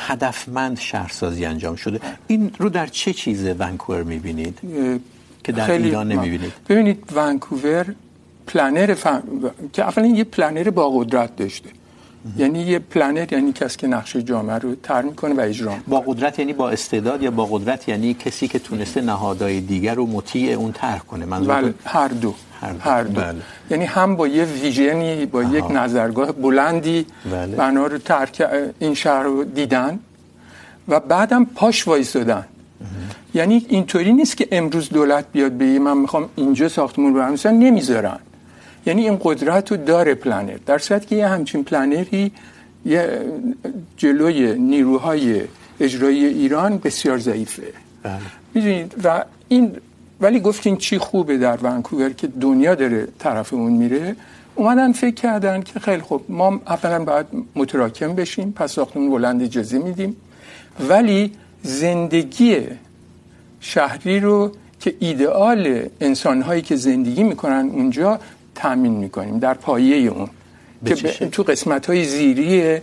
[0.00, 2.00] هدفمند شهرسازی انجام شده.
[2.26, 4.58] این رو در چه چیز ونکوور میبینید؟
[5.44, 6.52] که در ایران نمیبینید.
[6.68, 7.94] ببینید ونکوور
[8.46, 9.22] پلنر فهم...
[9.72, 11.70] که اولا یه پلنر با قدرت داشته
[12.36, 16.38] یعنی یه پلنر یعنی کسی که نقشه جامعه رو طرح میکنه و اجرا با قدرت
[16.38, 20.72] یعنی با استعداد یا با قدرت یعنی کسی که تونسته نهادهای دیگر رو مطیع اون
[20.72, 21.24] طرح کنه.
[21.24, 22.34] منظور بله هر دو.
[22.60, 23.20] هر دو, هر دو.
[23.20, 23.42] بله.
[23.70, 25.56] یعنی هم با یه ویژنی با آها.
[25.56, 27.56] یک نظرگاه بلندی بله.
[27.56, 28.42] بنا رو ترک
[28.78, 29.98] این شهر رو دیدن
[30.88, 32.44] و بعدم پاش وایسادن
[33.34, 38.18] یعنی اینطوری نیست که امروز دولت بیاد بگه من میخوام اینجا ساختمون رو مثلا نمیذارن
[38.86, 42.32] یعنی این قدرت رو داره پلنر در صورت که یه همچین پلنری
[42.84, 43.20] یه
[43.96, 45.42] جلوی نیروهای
[45.80, 47.72] اجرایی ایران بسیار ضعیفه.
[48.54, 49.76] میدونید و این
[50.20, 54.16] ولی گفتین چی خوبه در ونکوور که دنیا داره طرف اون میره
[54.54, 59.78] اومدن فکر کردن که خیلی خوب ما اولا باید متراکم بشیم پس ساختمون بلند اجازه
[59.78, 60.16] میدیم.
[60.88, 62.56] ولی زندگی
[63.60, 68.20] شهری رو که ایدئال انسانهایی که زندگی میکنن اونجا
[68.54, 70.28] تامین میکنیم در پایه اون.
[70.84, 72.82] که تو قسمت های زیریه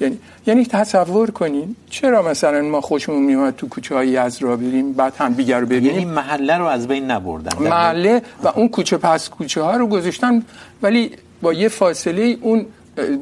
[0.00, 4.92] یعنی یعنی تصور کنین چرا مثلا ما خوشمون میاد تو کوچه های از را بریم
[4.92, 7.62] بعد هم دیگر رو ببینیم؟ یعنی محله رو از بین نبردن.
[7.62, 10.42] محله و اون کوچه پس کوچه ها رو گذاشتن
[10.82, 11.10] ولی
[11.42, 12.66] با یه فاصله اون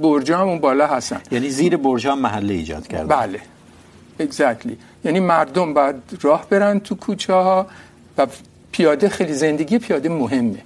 [0.03, 1.21] برج هم اون بالا هستن.
[1.31, 3.17] یعنی زیر برج هم محله ایجاد کردن.
[3.17, 3.41] بله.
[4.21, 4.75] Exactly.
[5.05, 7.67] یعنی مردم باید راه برن تو کوچه ها
[8.19, 8.27] و
[8.73, 10.59] پیاده خیلی زندگی پیاده مهمه.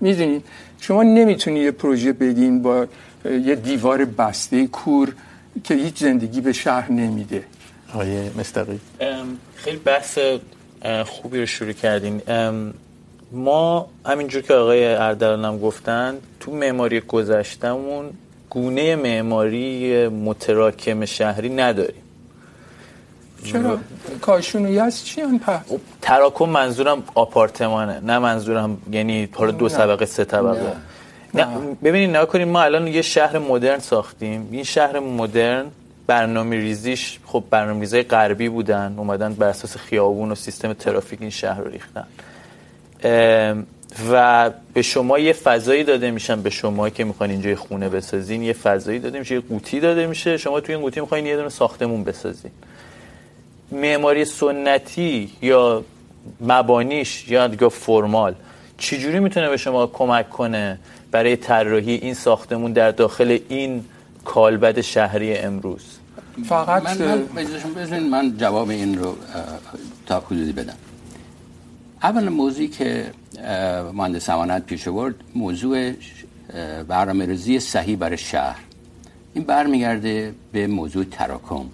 [0.00, 0.44] میدونید
[0.80, 2.86] شما نمیتونید یه پروژه بدین با
[3.24, 5.14] یه دیوار بسته کور
[5.64, 7.44] که هیچ زندگی به شهر نمیده.
[7.94, 8.80] آقای مستقی
[9.54, 10.18] خیلی بحث
[11.06, 12.22] خوبی رو شروع کردین.
[13.32, 18.10] ما همینجور که آقای اردلان هم گفتن تو معماری گذشتمون
[18.50, 22.02] گونه معماری متراکم شهری نداریم.
[23.44, 23.78] چرا؟
[24.20, 25.60] کاشونیت چی ان پس؟
[26.02, 30.62] تراکم منظورم آپارتمانه نه منظورم یعنی حالا دو طبقه سه طبقه.
[30.62, 30.76] نه.
[31.84, 34.48] ببینید نگاه کنیم ما الان یه شهر مدرن ساختیم.
[34.50, 35.66] این شهر مدرن
[36.06, 41.30] برنامه ریزیش خب برنامه ریزای غربی بودن اومدن بر اساس خیابون و سیستم ترافیک این
[41.30, 42.06] شهر رو ریختن.
[44.10, 48.42] و به شما یه فضایی داده میشن به شما که میخواین اینجا یه خونه بسازین
[48.42, 50.36] یه فضایی داده میشه یه قوطی داده میشه.
[50.36, 52.50] شما توی این قوطی میخواین یه دونه ساختمون بسازین.
[53.72, 55.84] معماری سنتی یا
[56.40, 58.34] مبانیش یا یا فرمال
[58.78, 60.78] چجوری میتونه به شما کمک کنه؟
[61.12, 63.84] برای طراحی این ساختمون در داخل این
[64.24, 65.84] کالبد شهری امروز.
[66.44, 67.22] فقط من
[67.90, 69.16] من, من جواب این رو
[70.06, 70.76] تا حدودی بدم.
[72.02, 73.10] اول موضوعی که
[73.92, 75.92] مهندس امانت پیش آورد موضوع
[76.88, 78.60] برنامه‌ریزی صحیح برای شهر.
[79.34, 81.64] این برمیگرده به موضوع تراکم.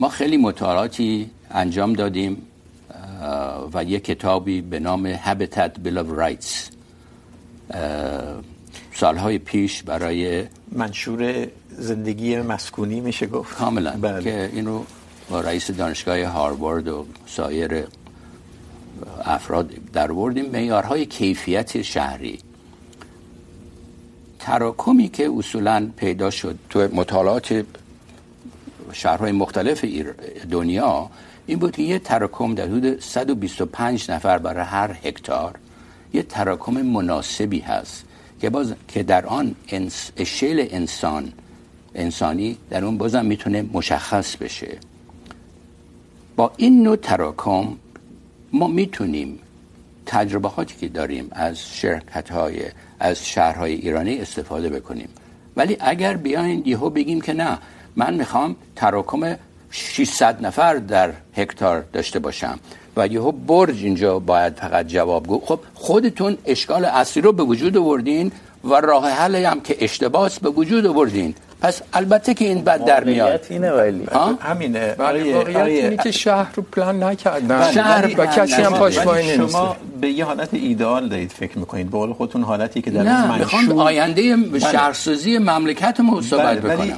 [0.00, 2.42] ما خیلی مطالعاتی انجام دادیم
[3.74, 6.73] و یک کتابی به نام Habitat Bill of Rights.
[8.94, 11.46] سالهای پیش برای منشور
[11.78, 14.22] زندگی مسکونی میشه گفت؟ کاملا بله.
[14.22, 14.82] که اینو
[15.30, 17.84] با رئیس دانشگاه هاروارد و سایر
[19.24, 22.38] افراد در وردیم معیارهای کیفیت شهری.
[24.38, 27.64] تراکمی که اصولا پیدا شد تو مطالعات
[28.92, 29.84] شهرهای مختلف
[30.50, 31.10] دنیا
[31.46, 35.58] این بود که یه تراکم در حدود 125 نفر برای هر هکتار
[36.14, 38.04] یه تراکم مناسبی هست
[38.40, 41.32] که باز که در آن انس شیل انسان
[41.94, 44.78] انسانی در اون بازم میتونه مشخص بشه.
[46.36, 47.68] با این نوع تراکم
[48.52, 49.38] ما میتونیم
[50.06, 52.62] تجربه هاتی که داریم از شرکت های
[53.00, 55.08] از شهرهای ایرانی استفاده بکنیم.
[55.56, 57.58] ولی اگر بیاین یهو بگیم که نه،
[57.96, 59.36] من میخوام تراکم
[59.70, 62.58] 600 نفر در هکتار داشته باشم.
[62.96, 67.76] و یهو برج اینجا باید فقط جواب گو خب، خودتون اشکال اصلی رو به وجود
[67.76, 68.32] آوردین
[68.64, 71.34] و راه حل هم که اشتباس به وجود آوردین.
[71.64, 73.46] پس البته که این بد در میاد.
[73.50, 74.06] اینه ولی.
[74.40, 74.94] همینه.
[74.98, 77.72] ولی واقعیت اینه که شهر رو پلان نکردن.
[77.72, 81.90] شهر و کسی هم پاش پای نمیسته شما به یه حالت ایدئال دارید فکر میکنید.
[81.90, 86.78] به قول خودتون حالتی که در نه میخوام آینده شهرسازی مملکتمون صحبت بکنم.
[86.78, 86.94] ولی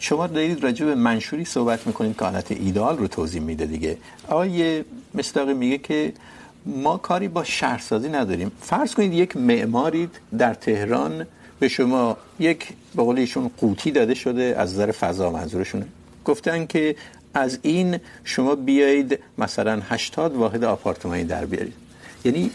[0.00, 3.96] شما دارید راجع به منشوری صحبت میکنید که حالت ایدئال رو توضیح میده دیگه.
[4.28, 6.12] آقای مصداقی میگه که
[6.66, 8.52] ما کاری با شهرسازی نداریم.
[8.60, 11.26] فرض کنید یک معماری در تهران
[11.60, 15.86] به شما یک به قول ایشون قوطی داده شده از نظر فضا منظورشونه.
[16.24, 16.96] گفتن که
[17.34, 21.74] از این شما بیایید مثلا 80 واحد آپارتمانی در بیارید.
[22.24, 22.50] یعنی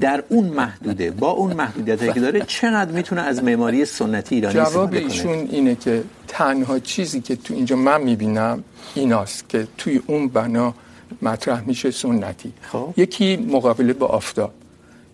[0.00, 5.00] در اون محدوده با اون محدودیتی که داره چقدر میتونه از معماری سنتی ایرانی استفاده
[5.00, 8.64] کنه؟ جواب ایشون اینه که تنها چیزی که تو اینجا من میبینم
[8.94, 10.74] ایناست که توی اون بنا
[11.22, 12.52] مطرح میشه سنتی.
[12.72, 12.94] خب.
[12.96, 14.52] یکی مقابله با آفتاب.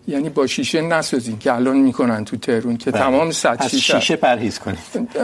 [0.07, 3.01] یعنی با شیشه نسازین که الان میکنن تو تهرون که بله.
[3.01, 4.79] تمام صد شیشه شیشه پرهیز کنید.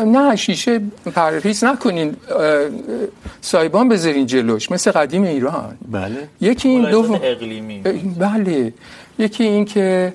[0.05, 0.81] نه شیشه
[1.15, 2.15] پرهیز نکنین.
[3.41, 5.77] سایبان بذارین جلوش مثل قدیم ایران.
[5.91, 6.29] بله.
[6.41, 7.79] یکی این دو اقلیمی.
[8.19, 8.73] بله.
[9.19, 10.13] یکی این که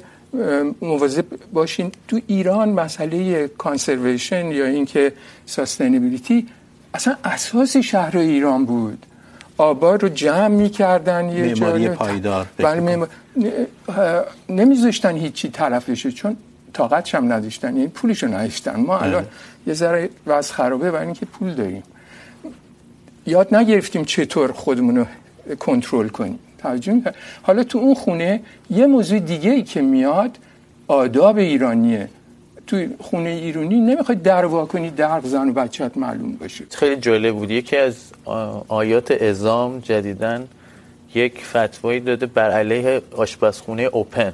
[0.80, 5.12] مواظب باشین تو ایران مسئله کانسرویشن یا اینکه
[5.46, 6.46] ساستینبیلیتی
[6.94, 9.06] اصلا اساس شهر ایران بود.
[9.58, 13.06] آبار رو جمع میکردن یه معماری پایدار بله
[14.48, 16.36] نمیذاشتن هیچی طرف بشه چون
[16.72, 18.80] طاقتش هم نداشتن یعنی پولش رو نداشتن.
[18.80, 19.26] ما الان
[19.66, 21.82] یه ذره وضع خرابه برای اینکه پول داریم.
[23.26, 25.06] یاد نگرفتیم چطور خودمون رو
[25.56, 26.38] کنترل کنیم.
[26.58, 27.02] توجه
[27.42, 30.38] حالا تو اون خونه یه موضوع دیگه ای که میاد
[30.88, 32.08] آداب ایرانیه.
[32.66, 37.34] تو خونه ایرانی نمیخواد در وا کنی در زن و بچت معلوم باشه خیلی جالب
[37.34, 37.50] بود.
[37.50, 37.96] یکی از
[38.68, 40.48] آیات ازام جدیدن
[41.14, 44.32] یک فتوایی داده بر علیه آشپزخونه اوپن.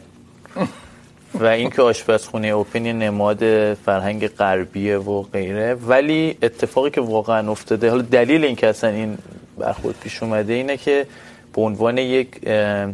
[1.35, 5.75] و اینکه آشپزخونه اوپن یه نماد فرهنگ غربیه و غیره.
[5.75, 9.19] ولی اتفاقی که واقعا افتاده حالا دلیل اینکه اصلا این
[9.59, 11.07] برخورد پیش اومده اینه که
[11.55, 12.29] به عنوان یک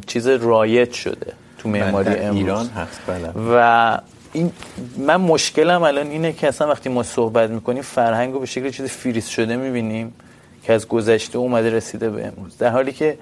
[0.06, 2.36] چیز رایج شده تو معماری امروز.
[2.36, 3.32] ایران هست بله.
[3.50, 3.98] و
[4.34, 4.52] این
[4.98, 8.86] من مشکلم الان اینه که اصلا وقتی ما صحبت میکنیم، فرهنگ رو به شکل چیز
[8.86, 10.14] فریز شده میبینیم
[10.62, 13.18] که از گذشته اومده رسیده به امروز در حالی که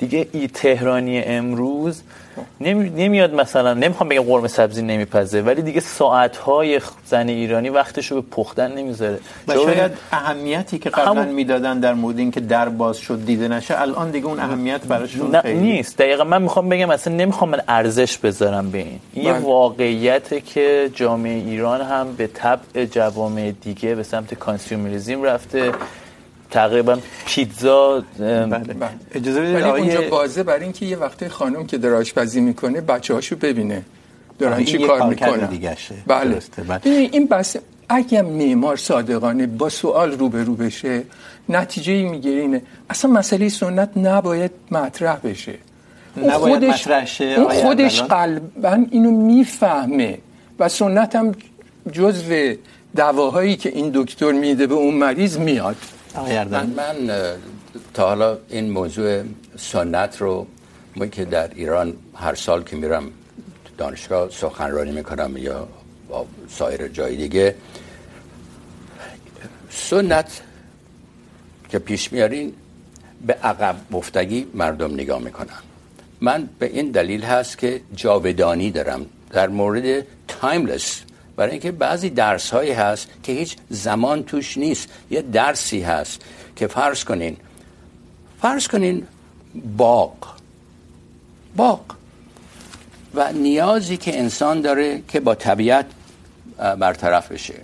[0.00, 2.02] دیگه ای تهرانی امروز
[2.60, 2.90] نمی...
[2.90, 8.72] نمیاد مثلا نمیخوام بگم قرمه سبزی نمیپزه ولی دیگه ساعتهای زن ایرانی وقتشو به پختن
[8.72, 9.18] نمیذاره.
[9.48, 11.34] و شاید اهمیتی که قبلا همون...
[11.34, 15.40] میدادن در مورد اینکه در باز شد دیده نشه الان دیگه اون اهمیت براشون نه
[15.40, 15.98] خیلی نیست.
[15.98, 19.00] دقیقا من میخوام بگم اصلا نمیخوام من ارزش بذارم به این.
[19.12, 25.72] این یه واقعیته که جامعه ایران هم به طبع جوامع دیگه به سمت کانسیومریزم رفته.
[26.50, 28.60] تقریباً پیتزا بله.
[29.14, 33.36] اجازه بدید آقای اونجا بازه برای اینکه یه وقته خانم که در آشپزی میکنه بچه‌هاشو
[33.36, 33.82] ببینه.
[34.38, 35.48] دارن چی کار میکنن؟
[36.06, 36.38] بله.
[36.68, 36.80] بله.
[36.84, 37.56] این بس
[37.88, 41.02] اگه معمار صادقانه با سوال روبرو بشه
[41.48, 42.62] نتیجه ای میگیره اینه.
[42.90, 45.54] اصلا مسئله سنت نباید مطرح بشه.
[46.16, 46.88] اون خودش
[47.20, 50.18] اون خودش قلبا اینو میفهمه
[50.58, 51.34] و سنت هم
[51.92, 52.54] جزو
[52.96, 55.76] دواهایی که این دکتر میده به اون مریض میاد.
[56.16, 57.10] من, من
[57.94, 59.22] تا حالا این موضوع
[59.56, 60.46] سنت رو
[60.96, 63.10] من که در ایران هر سال که میرم
[63.78, 65.68] دانشگاه سخنرانی میکنم یا
[66.08, 67.54] با سایر جای دیگه
[69.70, 70.42] سنت
[71.68, 72.52] که پیش میارین
[73.26, 75.60] به عقب مفتگی مردم نگاه میکنن.
[76.20, 79.06] من به این دلیل هست که جاودانی دارم.
[79.30, 81.02] در مورد تایملس
[81.40, 84.88] برای اینکه بعضی درس هایی هست که هیچ زمان توش نیست.
[85.10, 86.20] یه درسی هست
[86.56, 87.36] که فرض کنین
[88.42, 89.06] فرض کنین
[89.76, 90.14] باغ.
[91.56, 91.80] باغ.
[93.14, 95.86] و نیازی که انسان داره که با طبیعت
[96.58, 97.54] برطرف بشه.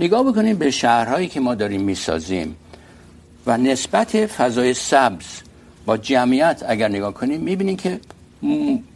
[0.00, 2.56] نگاه بکنین به شهرهایی که ما داریم میسازیم
[3.46, 5.26] و نسبت فضای سبز
[5.86, 8.00] با جمعیت اگر نگاه کنیم میبینیم که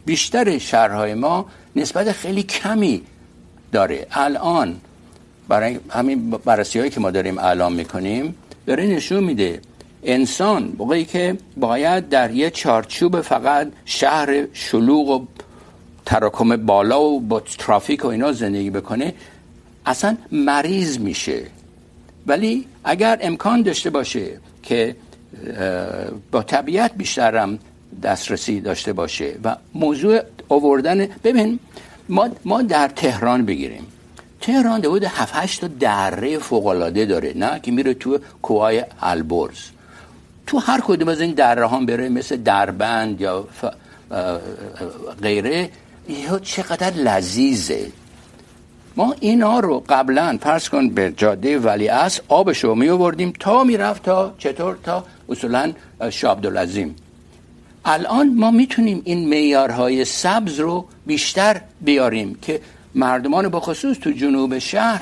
[0.05, 1.45] بیشتر شهرهای ما
[1.75, 3.03] نسبت خیلی کمی
[3.71, 4.07] داره.
[4.11, 4.81] الان
[5.47, 9.61] برای همین بررسی هایی که ما داریم اعلام میکنیم، داره نشون میده
[10.03, 15.25] انسان، موقعی که باید در یه چارچوب فقط شهر شلوغ و
[16.05, 19.13] تراکم بالا و با ترافیک و اینا زندگی بکنه،
[19.85, 21.43] اصلا مریض میشه.
[22.27, 24.95] ولی اگر امکان داشته باشه که
[26.31, 27.59] با طبیعت بیشترم
[28.03, 31.59] دسترسی داشته باشه و موضوع آوردن، ببین
[32.09, 33.87] ما ما در تهران بگیریم.
[34.41, 38.83] تهران ده بود 7 8 تا دره فوق العاده داره، نه؟ که میره تو کوهای
[39.01, 39.59] البرز.
[40.47, 43.65] تو هر کدوم از این دره ها بره مثل دربند یا ف...
[45.21, 45.69] غیره
[46.09, 47.91] یه چقدر لذیذه.
[48.95, 53.63] ما اینا رو قبلا فرض کن به جاده ولی اس آبش رو می آوردیم تا
[53.63, 55.73] میرفت تا چطور؟ تا اصولا
[56.09, 56.95] شاه عبدالعظیم.
[57.89, 62.61] الان ما میتونیم این معیارهای سبز رو بیشتر بیاریم که
[62.95, 65.01] مردمان بخصوص تو جنوب شهر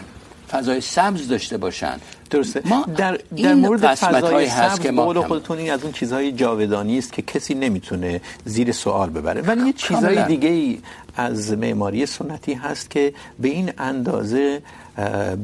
[0.51, 2.61] فضای سبز داشته باشند درسته.
[2.65, 7.13] ما در در مورد فضای سبز که ما خودتون این از اون چیزهای جاودانی است
[7.13, 9.41] که کسی نمیتونه زیر سوال ببره.
[9.41, 10.79] ولی یه چیزای دیگه ای
[11.15, 14.61] از معماری سنتی هست که به این اندازه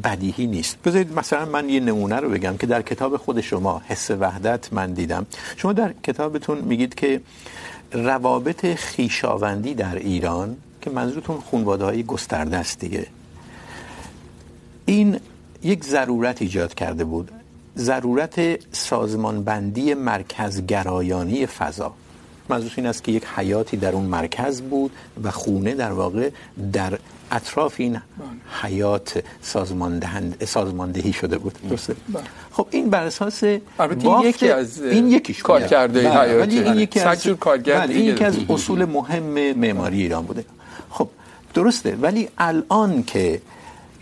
[0.04, 0.78] بدیهی نیست.
[0.86, 4.94] بذارید مثلا من یه نمونه رو بگم که در کتاب خود شما حس وحدت من
[4.94, 5.26] دیدم.
[5.58, 7.22] شما در کتابتون میگید که
[7.94, 13.08] روابط خیشاوندی در ایران که منظورتون خانواده های گسترده است دیگه
[14.86, 15.20] این
[15.64, 17.32] یک ضرورت ایجاد کرده بود.
[17.78, 21.94] ضرورت سازمان بندی مرکز گرایانی فضا.
[22.50, 24.92] منظور این است که یک حیاتی در اون مرکز بود
[25.24, 26.30] و خونه در واقع
[26.74, 27.00] در
[27.32, 28.02] اطراف این
[28.62, 31.54] حیات سازماندهند سازماندهی شده بود.
[31.70, 31.96] درسته؟
[32.52, 33.44] خب این بر اساس
[33.80, 37.28] البته این یکی از این یکیش کار کرده حیات این یکی از
[37.90, 40.46] این یکی از اصول مهم معماری ایران بوده.
[40.90, 41.10] خب
[41.54, 41.96] درسته.
[41.96, 43.42] ولی الان که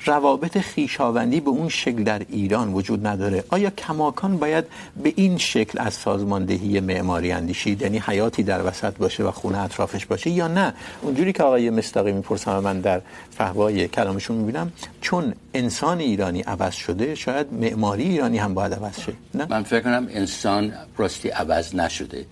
[0.06, 3.44] روابط خیشاوندی به اون شکل در ایران وجود نداره.
[3.50, 4.66] آیا کماکان باید
[5.04, 10.06] به این شکل از سازماندهی معماری اندیشید؟ یعنی حیاتی در وسط باشه و خونه اطرافش
[10.06, 16.00] باشه یا نه؟ اونجوری که آقای مستاقی میپرسم من در فهوای کلامشون میبینم، چون انسان
[16.00, 20.74] ایرانی عوض شده، شاید معماری ایرانی هم باید عوض شه، نه؟ من فکر کنم انسان
[20.98, 22.26] راستی عوض نشده.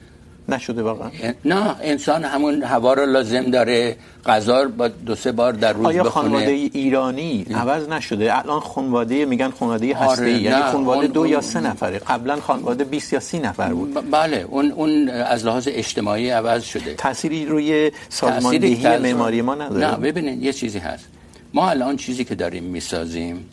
[0.50, 1.10] نشده واقعا.
[1.46, 6.04] نه انسان همون هوا رو لازم داره غذا با دو سه بار در روز آیا
[6.04, 6.30] بخونه.
[6.30, 11.60] خانواده ایرانی عوض نشده؟ الان خانواده میگن خانواده هسته ای یعنی خانواده دو یا سه
[11.60, 12.00] نفره.
[12.00, 14.12] قبلا خانواده 20 یا 30 نفر بود.
[14.12, 16.94] بله اون اون از لحاظ اجتماعی عوض شده.
[16.94, 21.06] تأثیری روی سازماندهی معماری ما نداره؟ نه ببینید یه چیزی هست.
[21.54, 23.46] ما الان چیزی که داریم میسازیم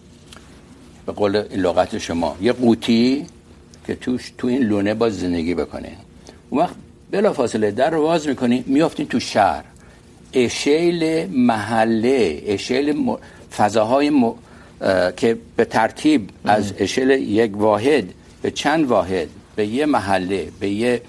[1.06, 3.26] به قول لغت شما یه قوطی
[3.86, 5.92] که توش تو این لونه باز زندگی بکنه.
[6.50, 6.74] اون وقت
[7.14, 9.64] بلا فاصله در رو باز میکنی میافتین تو شهر.
[10.32, 13.16] اشیل محله اشیل م...
[13.56, 14.34] فضاهای م...
[15.16, 18.04] که به ترتیب از اشیل یک واحد
[18.42, 21.02] به چند واحد به یه محله به یه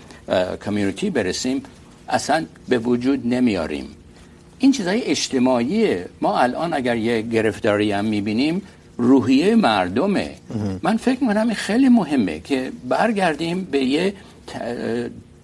[0.66, 1.64] کمیونیتی برسیم
[2.10, 3.88] اصلا به وجود نمیاریم.
[4.60, 8.62] این چیزهای اجتماعیه ما الان اگر یه گرفتاری هم میبینیم
[8.98, 10.30] روحیه مردمه.
[10.82, 14.14] من فکر میکنم خیلی مهمه که برگردیم به یه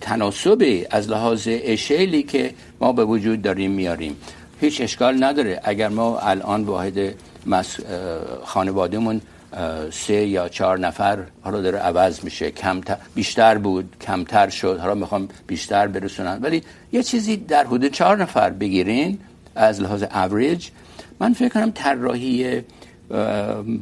[0.01, 4.17] تناسب از لحاظ اشیلی که ما به وجود داریم، میاریم.
[4.61, 5.59] هیچ اشکال نداره.
[5.63, 6.99] اگر ما الان واحد
[7.45, 7.79] مس...
[8.43, 9.21] خانوادهمون
[9.91, 12.51] سه یا چهار نفر، حالا داره عوض میشه.
[12.51, 14.79] کمتر بیشتر بود، کمتر شد.
[14.79, 19.19] حالا میخوام بیشتر برسونن ولی یه چیزی در حدود چهار نفر بگیرین
[19.55, 20.67] از لحاظ اوریج
[21.19, 22.61] من فکر کنم طراحی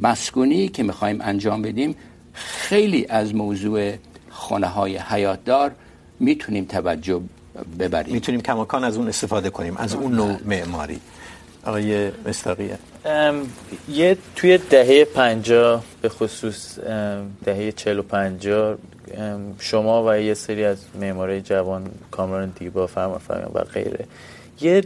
[0.02, 1.94] مسکونی که میخوایم انجام بدیم
[2.32, 3.92] خیلی از موضوع
[4.30, 5.70] خانه های حیاتدار
[6.20, 7.20] میتونیم توجه
[7.78, 8.14] ببریم.
[8.14, 11.00] میتونیم کماکان از اون استفاده کنیم از اون نوع معماری.
[11.64, 12.78] آقای مستقیه
[13.88, 16.78] یه توی دهه پنجاه به خصوص
[17.44, 18.76] دهه چل و پنجاه
[19.58, 24.04] شما و یه سری از معمارای جوان کامران دیبا فرما فرما و غیره
[24.60, 24.84] یه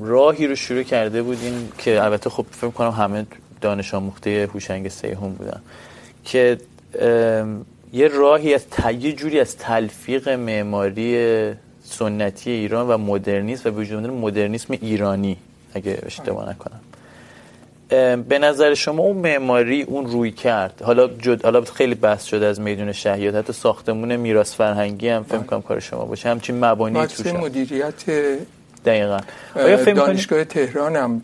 [0.00, 3.26] راهی رو شروع کرده بودین که البته خب فکر کنم همه
[3.60, 5.60] دانش آموخته هوشنگ سیهون بودن
[6.24, 6.58] که
[7.96, 8.64] یه راهی از
[9.00, 11.34] یه جوری از تلفیق معماری
[11.84, 15.36] سنتی ایران و مدرنیسم و وجود مدرنیسم ایرانی
[15.74, 16.80] اگه اشتباه نکنم.
[18.28, 21.44] به نظر شما اون معماری اون روی کرد؟ حالا جد...
[21.44, 25.80] حالا خیلی بحث شده از میدون شهیات حتی ساختمون میراث فرهنگی هم فکر کنم کار
[25.80, 26.28] شما باشه.
[26.28, 28.04] همچین مبانی توش مدیریت
[28.84, 29.18] دقیقاً.
[29.54, 31.22] آیا فکر دانشگاه تهران هم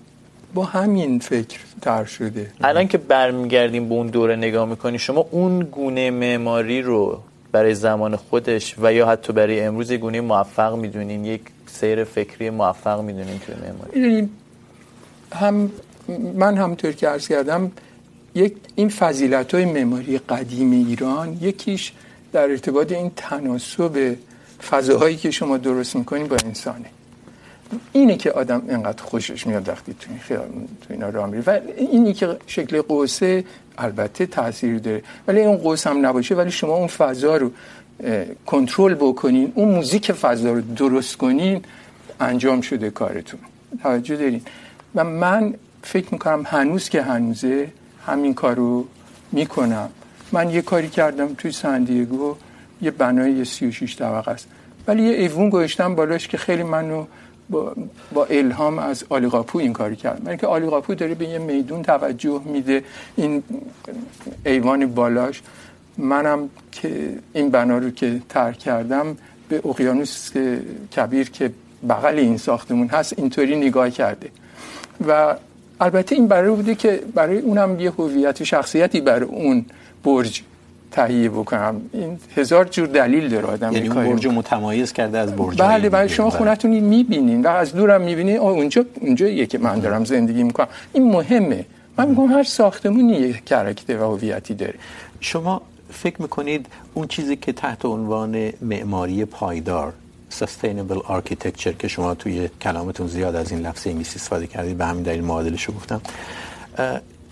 [0.54, 2.50] با همین فکر تر شده.
[2.60, 7.22] الان که برمیگردیم به اون دوره نگاه میکنی شما اون گونه معماری رو
[7.52, 13.00] برای زمان خودش و یا حتی برای امروز گونه موفق میدونین یک سیر فکری موفق
[13.00, 14.28] میدونین توی معماری؟
[15.32, 15.70] هم
[16.34, 17.72] من همونطور که عرض کردم
[18.34, 21.92] یک این فضیلت های معماری قدیم ایران یکیش
[22.32, 24.16] در ارتباط این تناسب
[24.70, 26.86] فضاهایی که شما درست میکنین با انسانه.
[27.92, 30.48] اینه که آدم اینقدر خوشش میاد وقتی تو این خیال
[30.80, 31.42] تو اینا راه میره.
[31.46, 33.44] و اینی که شکل قوسه
[33.78, 35.02] البته تاثیر داره.
[35.28, 37.50] ولی اون قوس هم نباشه، ولی شما اون فضا رو
[38.46, 39.52] کنترل بکنین.
[39.54, 41.62] اون موزیک فضا رو درست کنین،
[42.20, 43.40] انجام شده کارتون.
[43.82, 44.42] توجه دارین.
[44.94, 47.68] و من فکر میکنم هنوز که هنوزه
[48.06, 48.86] همین کارو
[49.32, 49.90] میکنم.
[50.32, 52.36] من یه کاری کردم توی سندیگو
[52.82, 54.48] یه بنای 36 طبقه است.
[54.86, 57.04] ولی یه ایوون گذاشتم بالاش که خیلی منو
[57.52, 57.74] با,
[58.12, 62.42] با الهام از آلیقاپو این کاری کردم من که آلیقاپو داره به یه میدون توجه
[62.44, 62.84] میده
[63.16, 63.42] این
[64.46, 65.42] ایوان بالاش.
[65.98, 69.16] منم که این بنا رو که ترک کردم
[69.48, 70.30] به اقیانوس
[70.96, 71.52] کبیر که
[71.88, 74.28] بغل این ساختمون هست اینطوری نگاه کرده.
[75.08, 75.36] و
[75.80, 79.64] البته این برای بوده که برای اونم یه هویت شخصیتی برای اون
[80.04, 80.42] برج
[80.92, 81.80] تهیه بکنم.
[81.92, 86.08] این هزار جور دلیل داره آدم یعنی اون برج متمایز کرده از برج بله بله
[86.08, 90.68] شما خونتون میبینین و از دورم میبینین اونجا اونجا یکی من دارم زندگی میکنم.
[90.92, 91.64] این مهمه.
[91.98, 94.74] من میگم هر ساختمونی یک کاراکتر و هویتی داره.
[95.20, 99.92] شما فکر میکنید اون چیزی که تحت عنوان معماری پایدار
[100.40, 105.02] sustainable architecture که شما توی کلامتون زیاد از این لفظ انگلیسی استفاده کردید به همین
[105.02, 106.00] دلیل معادلش رو گفتم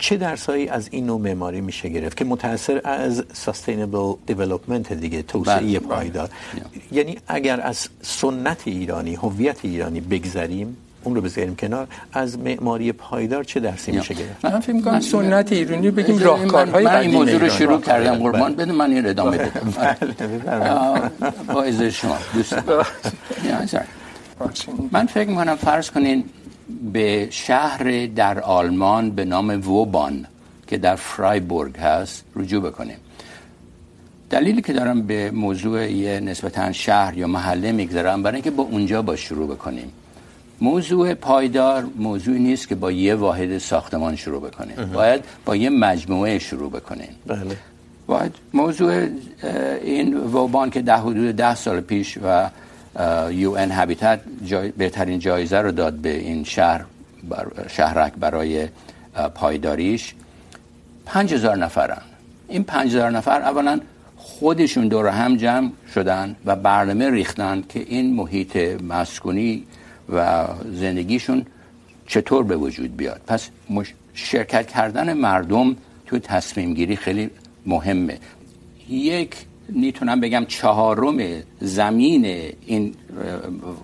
[0.01, 5.79] چه درسایی از این نوع معماری میشه گرفت که متأثر از sustainable development دیگه توسعه
[5.79, 6.29] پایدار.
[6.91, 13.43] یعنی اگر از سنت ایرانی هویت ایرانی بگذریم اون رو بذاریم کنار از معماری پایدار
[13.43, 17.49] چه درسی میشه گرفت؟ من فکر می‌کنم سنت ایرانی بگیم راهکارهای من این موضوع رو
[17.49, 18.15] شروع کردم.
[18.15, 18.55] قربان.
[18.55, 21.11] بده من این ادامه بدم.
[21.47, 22.17] با اجازه شما.
[22.33, 22.55] دوست.
[24.91, 26.23] من فکر می‌کنم فرض کنین
[26.93, 30.25] به شهر در آلمان به نام ووبان
[30.67, 32.97] که در فرایبورگ هست رجوع بکنیم.
[34.29, 39.01] دلیلی که دارم به موضوع یه نسبتا شهر یا محله میگذارم برای اینکه با اونجا
[39.01, 39.91] با شروع بکنیم.
[40.61, 44.75] موضوع پایدار موضوعی نیست که با یه واحد ساختمان شروع بکنیم.
[44.93, 47.09] باید با یه مجموعه شروع بکنیم.
[47.27, 47.57] بله.
[48.07, 49.07] باید موضوع
[49.83, 52.49] این ووبان که ده حدود ده سال پیش و
[53.31, 56.85] یو ان هابیتات جای بهترین جایزه رو داد به این شهر
[57.23, 58.67] بر شهرک برای
[59.35, 60.13] پایداریش.
[61.05, 62.01] پنج هزار نفرن.
[62.47, 63.79] این پنج هزار نفر اولا
[64.17, 69.63] خودشون دور هم جمع شدن و برنامه ریختن که این محیط مسکونی
[70.09, 71.45] و زندگیشون
[72.07, 73.21] چطور به وجود بیاد.
[73.27, 73.49] پس
[74.13, 75.75] شرکت کردن مردم
[76.05, 77.29] تو تصمیم گیری خیلی
[77.65, 78.19] مهمه.
[78.89, 79.35] یک
[79.71, 81.17] میتونم بگم چهارم
[81.59, 82.25] زمین
[82.65, 82.95] این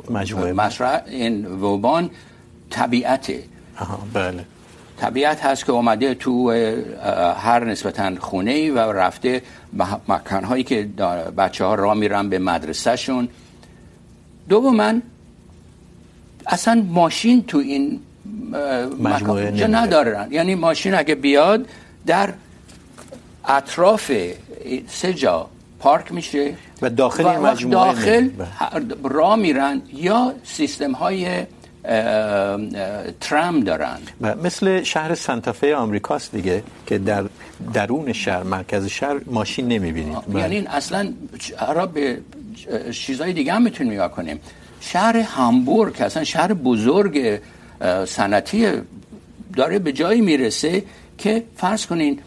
[0.09, 0.53] مجموعه.
[0.53, 2.09] مشروع این وبان
[2.69, 3.43] طبیعته
[3.79, 4.45] آها بله.
[4.97, 6.51] طبیعت هست که اومده تو
[7.37, 9.41] هر نسبتا خونه ای و رفته
[10.07, 10.83] مکان هایی که
[11.37, 13.29] بچه ها را میرن به مدرسه شون
[14.49, 15.01] دوم
[16.47, 17.99] اصلا ماشین تو این
[18.99, 20.27] مجموعه جا ندارن.
[20.31, 21.65] یعنی ماشین اگه بیاد
[22.05, 22.33] در
[23.45, 24.11] اطراف
[24.87, 25.49] سه جا
[25.79, 28.29] پارک میشه و داخل این مجموعه داخل
[29.03, 31.43] را میرن یا سیستم های
[33.19, 33.97] ترام دارن.
[34.43, 37.23] مثل شهر سانتافه آمریکاست دیگه که در
[37.73, 41.13] درون شهر مرکز شهر ماشین نمیبینید یعنی اصلا
[41.75, 42.17] را به
[42.91, 44.39] چیزای دیگه هم میتونیم نگاه کنیم.
[44.79, 47.39] شهر هامبورگ که اصلا شهر بزرگ
[48.05, 48.67] صنعتی
[49.55, 50.83] داره به جایی میرسه
[51.17, 52.19] که فرض کنین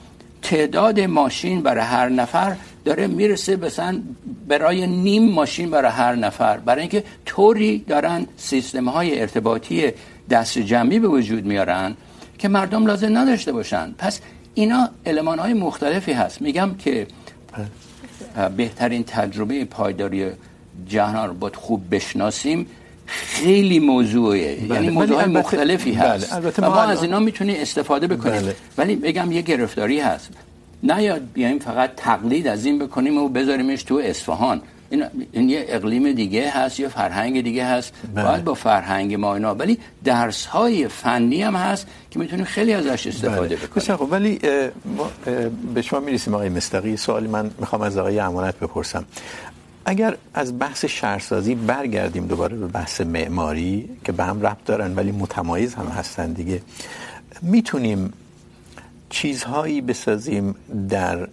[0.43, 4.03] تعداد ماشین برای هر نفر داره میرسه مثلا
[4.49, 9.93] برای نیم ماشین برای هر نفر برای اینکه طوری دارن سیستم های ارتباطی
[10.31, 11.97] دست جمعی به وجود میارن
[12.39, 14.21] که مردم لازم نداشته باشن پس
[14.55, 17.07] اینا علمان های مختلفی هست میگم که
[18.57, 20.27] بهترین تجربه پایداری
[20.89, 22.67] جهان رو باید خوب بشناسیم
[23.07, 24.75] خیلی موضوعه بله.
[24.75, 26.69] یعنی موضوع مختلفی هست بله.
[26.69, 28.57] ما از اینا میتونیم استفاده بکنیم بله.
[28.79, 30.31] ولی بگم یه گرفتاری هست
[30.83, 34.63] نیاد بیایم فقط تقلید از این بکنیم و بذاریمش تو اصفهان.
[34.91, 37.93] این, این یه اقلیم دیگه هست یه فرهنگ دیگه هست.
[38.15, 38.25] بله.
[38.25, 43.07] باید با فرهنگ ما اینا ولی درس های فنی هم هست که میتونیم خیلی ازش
[43.07, 43.67] استفاده بله.
[43.67, 43.97] بکنیم.
[43.97, 44.39] خب ولی
[45.75, 46.97] به شما میرسیم آقای مستقی.
[46.97, 49.05] سوالی من میخوام از آقای امانت بپرسم.
[49.85, 55.13] اگر از بحث شهرسازی برگردیم دوباره به بحث معماری که به هم ربط دارن ولی
[55.13, 56.63] متمایز هم هستن دیگه
[57.43, 58.13] میتونیم
[59.11, 60.55] چیزهایی بسازیم
[60.89, 61.29] در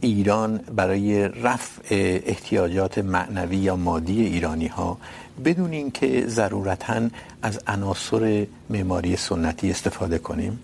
[0.00, 1.82] ایران برای رفع
[2.26, 4.98] احتیاجات معنوی یا مادی ایرانی ها
[5.44, 7.00] بدون اینکه ضرورتا
[7.42, 10.58] از عناصر معماری سنتی استفاده کنیم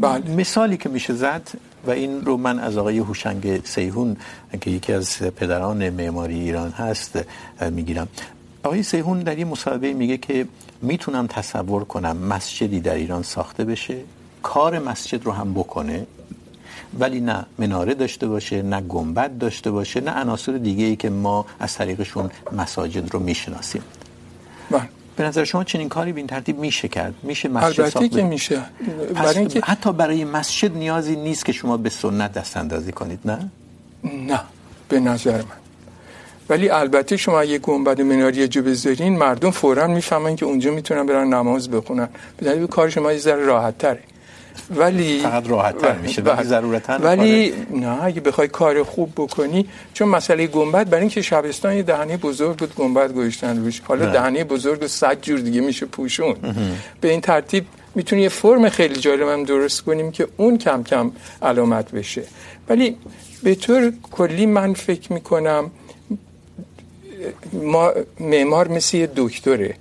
[0.00, 0.30] بله.
[0.30, 1.50] مثالی که میشه زد
[1.86, 4.16] و این رو من از آقای هوشنگ سیهون
[4.60, 7.18] که یکی از پدران معماری ایران هست
[7.70, 8.08] میگیرم
[8.62, 10.46] آقای سیهون در این مصاحبه میگه که
[10.82, 13.96] میتونم تصور کنم مسجدی در ایران ساخته بشه
[14.44, 16.06] کار مسجد رو هم بکنه
[17.00, 21.46] ولی نه مناره داشته باشه نه گنبد داشته باشه نه عناصر دیگه ای که ما
[21.60, 23.82] از طریقشون مساجد رو میشناسیم.
[24.70, 24.88] بله.
[25.16, 28.22] به نظر شما چنین کاری به این ترتیب میشه کرد؟ میشه مسجد البته ساخت؟ که
[28.22, 28.62] میشه.
[29.14, 33.50] برای اینکه حتی برای مسجد نیازی نیست که شما به سنت دست اندازی کنید نه؟
[34.04, 34.40] نه
[34.88, 35.60] به نظر من.
[36.48, 41.34] ولی البته شما اگه گنبد مناری جو بذارین مردم فوراً میفهمن که اونجا میتونن برن
[41.34, 42.08] نماز بخونن.
[42.36, 44.13] به دلیل کار شما یه ذره راحت تره
[44.76, 50.08] ولی فقط راحت تر میشه ولی ضرورتا ولی نه اگه بخوای کار خوب بکنی چون
[50.08, 53.80] مسئله گنبد برای اینکه شبستان یه دهنه بزرگ بود گنبد گذاشتن روش.
[53.84, 56.36] حالا دهنه بزرگ صد جور دیگه میشه پوشون.
[57.00, 61.12] به این ترتیب میتونی یه فرم خیلی جالب هم درست کنیم که اون کم کم
[61.42, 62.22] علامت بشه.
[62.68, 62.96] ولی
[63.42, 65.70] به طور کلی من فکر میکنم
[67.52, 69.74] ما معمار مثل یه دکتره.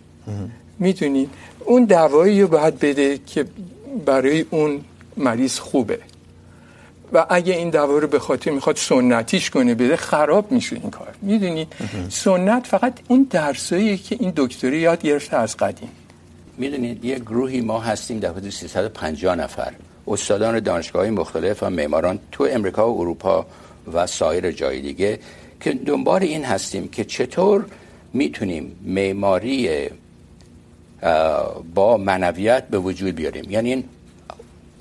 [0.80, 1.30] میدونید
[1.66, 3.46] اون دوایی رو باید بده که
[4.06, 4.82] برای اون
[5.18, 6.00] مریض خوبه.
[7.14, 11.16] و اگه این دوا رو به خاطر میخواد سنتیش کنه، بده، خراب میشه این کار.
[11.22, 11.74] میدونید
[12.10, 15.90] سنت فقط اون درسایی که این دکتری یاد گرفته از قدیم.
[16.58, 19.74] میدونید، یه گروهی ما هستیم در حدود 350 نفر.
[20.08, 23.46] استادان دانشگاهی مختلف و معماران تو امریکا و اروپا
[23.94, 25.20] و سایر جای دیگه
[25.62, 27.66] که دنبال این هستیم که چطور
[28.14, 29.90] میتونیم معماری
[31.76, 33.52] با معنویت به وجود بیاریم.
[33.52, 33.84] یعنی این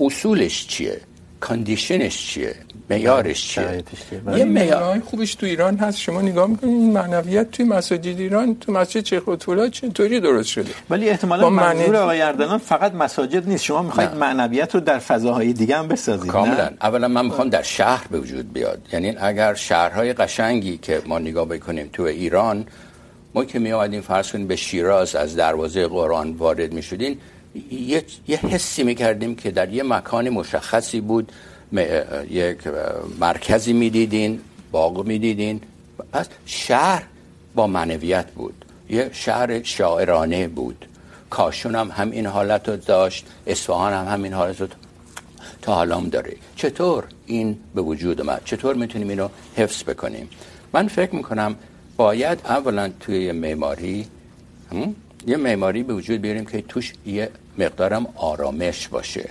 [0.00, 1.00] اصولش چیه؟
[1.40, 2.54] کاندیشنش چیه؟
[2.90, 3.84] معیارش چیه؟
[4.36, 5.98] یه معیار خوبش تو ایران هست.
[5.98, 10.70] شما نگاه میکنید این معنویت توی مساجد ایران تو مسجد و طولا چطوری درست شده؟
[10.90, 13.64] ولی احتمالاً منظور آقای اردلان فقط مساجد نیست.
[13.64, 16.70] شما میخواید معنویت رو در فضاهای دیگه هم بسازید کاملا.
[16.80, 18.88] اولا من میخوام در شهر به وجود بیاد.
[18.92, 22.66] یعنی اگر شهرهای قشنگی که ما نگاه بکنیم تو ایران
[23.34, 27.18] ما که می آمدیم فرض کنیم به شیراز از دروازه قرآن وارد می شدیم
[27.70, 31.32] یه, یه حسی می کردیم که در یه مکان مشخصی بود
[32.30, 32.58] یک
[33.20, 34.40] مرکزی می دیدین
[34.72, 35.60] باغ می دیدین.
[36.12, 37.02] پس شهر
[37.54, 38.64] با معنویت بود.
[38.90, 40.86] یه شهر شاعرانه بود.
[41.30, 44.66] کاشون هم هم این حالت رو داشت اصفهان هم هم این حالت رو
[45.62, 46.36] تا حالا هم داره.
[46.56, 50.28] چطور این به وجود اومد؟ چطور میتونیم اینو حفظ بکنیم؟
[50.72, 51.56] من فکر میکنم
[52.02, 54.06] باید اولا توی معماری
[55.26, 59.28] یه معماری به وجود بیاریم که توش یه مقدارم آرامش باشه.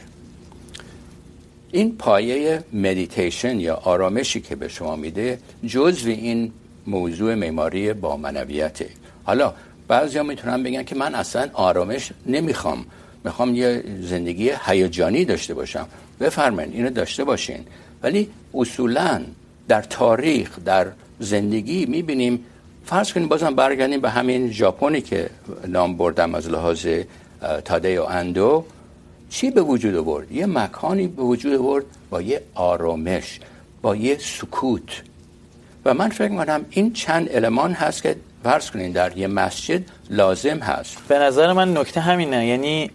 [1.72, 6.52] این پایه مدیتیشن یا آرامشی که به شما میده جزو این
[6.88, 8.90] موضوع معماری با منویته.
[9.24, 9.54] حالا
[9.88, 12.86] بعضیا میتونن بگن که من اصلا آرامش نمیخوام.
[13.24, 15.88] میخوام یه زندگی هیجانی داشته باشم.
[16.20, 17.66] بفرمایید اینو داشته باشین.
[18.04, 19.22] ولی اصولا
[19.68, 20.88] در تاریخ، در
[21.20, 22.46] زندگی میبینیم
[22.86, 25.30] فرض کنیم بازم برگردیم به همین ژاپنی که
[25.68, 26.88] نام بردم از لحاظ
[27.66, 28.66] تاده و اندو
[29.30, 33.40] چی به وجود آورد؟ یه مکانی به وجود آورد با یه آرامش،
[33.82, 35.02] با یه سکوت.
[35.86, 40.58] و من فکر میکنم این چند المان هست که فرض کنین در یه مسجد لازم
[40.58, 40.98] هست.
[41.08, 42.48] به نظر من نکته همینه.
[42.48, 42.92] یعنی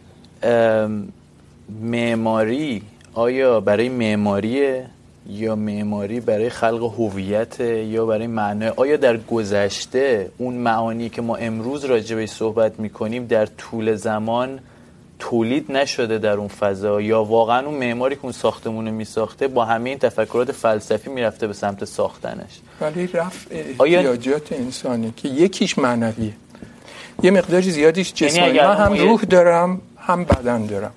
[1.83, 2.83] معماری
[3.15, 4.83] آیا برای معماری
[5.29, 11.37] یا معماری برای خلق هویت یا برای معنی آیا در گذشته اون معانی که ما
[11.37, 14.61] امروز راجع به صحبت میکنیم در طول زمان
[15.19, 19.91] تولید نشده در اون فضا؟ یا واقعا اون معماری که اون ساختمون میساخته با همه
[19.91, 24.63] این تفکرات فلسفی میرفته به سمت ساختنش؟ ولی رفع احتیاجات آیا...
[24.65, 26.33] انسانی که یکیش معنویه.
[27.23, 28.59] یه مقدار زیادیش جسمانی.
[28.59, 30.93] من هم روح دارم هم بدن دارم.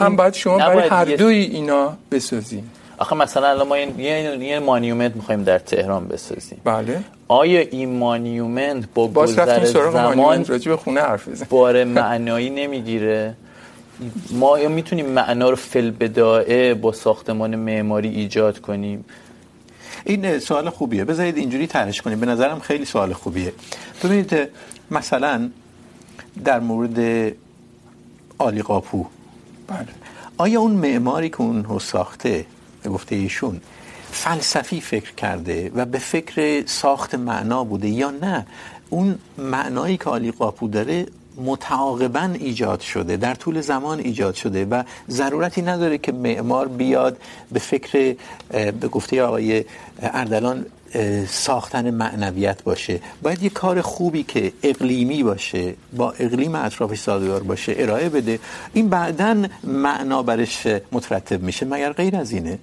[0.00, 2.70] هم باید شما برای هر دوی اینا بسازیم.
[2.98, 6.60] آخه مثلا الان ما یه یه مانیومنت میخوایم در تهران بسازیم.
[6.64, 7.04] بله.
[7.28, 11.46] آیا این مانیومنت با گذر زمان راجع به خونه حرف بزنیم.
[11.50, 13.34] بار معنایی نمیگیره؟
[14.30, 19.04] ما یا میتونیم معنا رو فل بدائه با ساختمان معماری ایجاد کنیم؟
[20.04, 21.04] این سوال خوبیه.
[21.04, 22.20] بذارید اینجوری طرحش کنیم.
[22.20, 23.52] به نظرم خیلی سوال خوبیه.
[24.04, 24.48] ببینید
[24.90, 25.50] مثلا
[26.44, 27.32] در مورد
[28.38, 29.06] آلی قاپو
[29.68, 29.86] بله.
[30.38, 32.44] آیا اون معماری که اون رو ساخته
[32.90, 33.60] گفته ایشون،
[34.12, 38.46] فلسفی فکر کرده و به فکر ساخت معنا بوده یا نه،
[38.90, 41.06] اون معنایی که آلی قاپو داره
[41.44, 47.16] متعاقبا ایجاد شده، در طول زمان ایجاد شده و ضرورتی نداره که معمار بیاد
[47.52, 48.16] به فکر
[48.50, 49.64] به گفته آقای
[50.02, 50.66] اردلان
[51.28, 53.00] ساختن معنویت باشه.
[53.22, 58.38] باید یه کار خوبی که اقلیمی باشه، با اقلیم اطرافش سازگار باشه، ارائه بده.
[58.74, 62.58] این بعدا معنا برش مترتب میشه، مگر غیر از اینه؟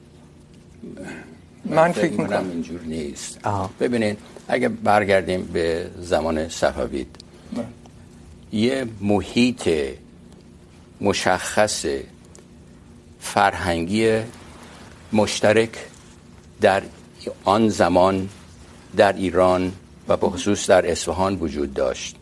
[1.65, 3.39] من فکر میکنم اینجور نیست.
[3.79, 4.17] ببینید
[4.47, 7.15] اگه برگردیم به زمان صفوید
[8.51, 9.69] یه محیط
[11.01, 11.85] مشخص
[13.19, 14.19] فرهنگی
[15.13, 15.69] مشترک
[16.61, 16.81] در
[17.43, 18.29] آن زمان
[18.97, 19.71] در ایران
[20.07, 22.15] و به خصوص در اصفهان وجود داشت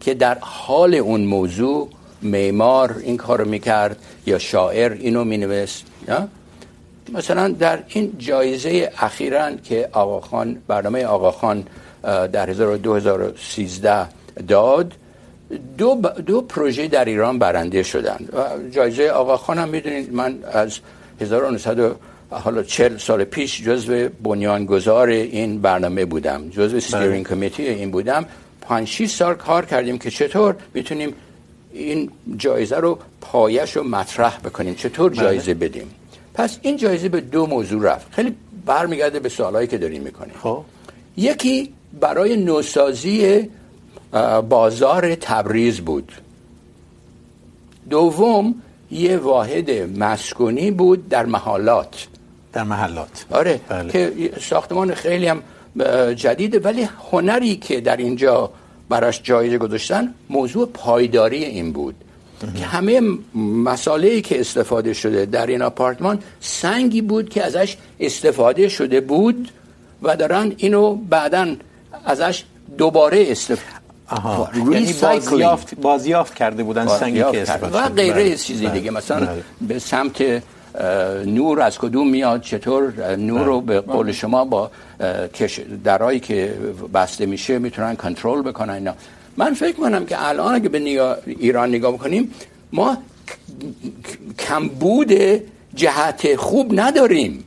[0.00, 1.88] که در حال اون موضوع
[2.22, 5.84] معمار این کارو میکرد یا شاعر اینو مینویست
[7.12, 11.64] مثلا در این جایزه اخیرا که آقاخان برنامه آقاخان
[12.02, 14.06] در 2013
[14.48, 14.92] داد
[15.78, 16.20] دو, ب...
[16.20, 18.28] دو پروژه در ایران برنده شدن.
[18.70, 20.78] جایزه آقاخان هم میدونید من از
[21.20, 21.96] 1900
[22.30, 26.48] حالا چل سال پیش جزو بنیانگذار این برنامه بودم.
[26.50, 28.26] جزو سیرینگ کمیتی این بودم.
[28.60, 31.14] پنج 6 سال کار کردیم که چطور بتونیم
[31.72, 34.74] این جایزه رو پایش رو مطرح بکنیم.
[34.74, 35.90] چطور جایزه بدیم؟
[36.36, 38.06] پس این جایزه به دو موضوع رفت.
[38.14, 40.34] خیلی برمیگرده به سوالایی که داریم میکنیم.
[40.42, 40.64] خب.
[41.16, 43.48] یکی برای نوسازی
[44.48, 46.12] بازار تبریز بود.
[47.90, 48.54] دوم
[48.90, 52.06] یه واحد مسکونی بود در محلات
[52.52, 53.26] در محلات.
[53.30, 53.92] آره بله.
[53.92, 55.42] که ساختمان خیلی هم
[56.14, 58.50] جدیده ولی هنری که در اینجا
[58.88, 61.94] براش جایزه گذاشتن موضوع پایداری این بود.
[62.58, 63.00] که همه
[63.64, 69.48] مسائلی که استفاده شده در این آپارتمان سنگی بود که ازش استفاده شده بود
[70.02, 71.56] و دارن اینو بعدا
[72.04, 72.44] ازش
[72.78, 73.76] دوباره استفاده
[74.70, 78.90] یعنی بازیافت بازیافت کرده بودن سنگی که استفاده و غیره چیزی دیگه.
[78.90, 79.28] مثلا
[79.60, 80.42] به سمت
[81.26, 84.70] نور از کدوم میاد؟ چطور؟ نور رو به قول شما با
[85.84, 86.54] درایی که
[86.94, 88.94] بسته میشه میتونن کنترل بکنن اینا.
[89.36, 90.78] من فکر کنم که الان اگه به
[91.26, 92.32] ایران نگاه بکنیم
[92.72, 92.98] ما
[94.38, 95.12] کمبود
[95.74, 97.44] جهت خوب نداریم.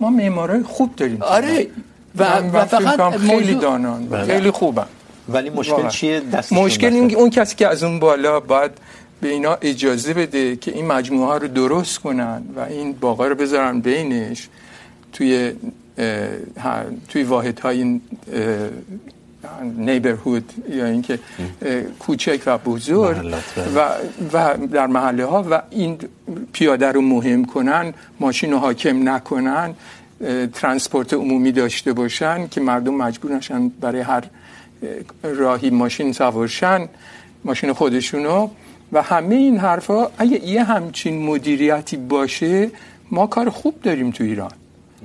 [0.00, 1.22] ما معمارای خوب داریم.
[1.22, 1.66] آره
[2.18, 4.24] و, و فقط خیلی دانان بله.
[4.24, 4.86] خیلی خوبن.
[5.28, 8.70] ولی مشکل چیه؟ دست مشکل این اون کسی که از اون بالا باید
[9.20, 13.34] به اینا اجازه بده که این مجموعه ها رو درست کنن و این باغا رو
[13.34, 14.48] بذارن بینش
[15.12, 15.52] توی
[17.08, 18.00] توی واحد های
[19.76, 21.18] نیبرهود یا اینکه
[21.98, 23.34] کوچک و بزرگ
[23.74, 23.88] و
[24.32, 25.98] و در محله ها و این
[26.52, 29.74] پیاده رو مهم کنن ماشین رو حاکم نکنن
[30.52, 34.24] ترانسپورت عمومی داشته باشن که مردم مجبور نشن برای هر
[35.22, 36.88] راهی ماشین سوارشن
[37.44, 38.48] ماشین خودشونو
[38.92, 42.70] و همه این حرفا اگه یه همچین مدیریتی باشه
[43.10, 44.50] ما کار خوب داریم تو ایران.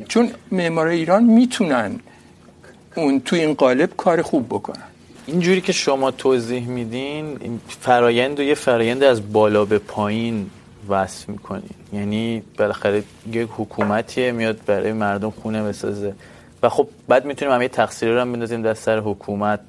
[0.08, 2.00] چون معمار ایران میتونن
[2.96, 4.84] اون تو این قالب کار خوب بکنن
[5.26, 10.50] اینجوری که شما توضیح میدین فرایند و یه فرایند از بالا به پایین
[10.90, 11.70] وصف میکنین.
[11.94, 16.14] یعنی بالاخره یک حکومتیه، میاد برای مردم خونه بسازه.
[16.64, 19.60] و خب بعد میتونیم همه تقصیر رو هم بندازیم دست سر حکومت،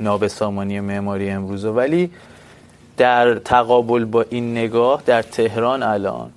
[0.00, 2.10] نابسامانی معماری امروزه ولی
[2.96, 6.30] در تقابل با این نگاه در تهران الان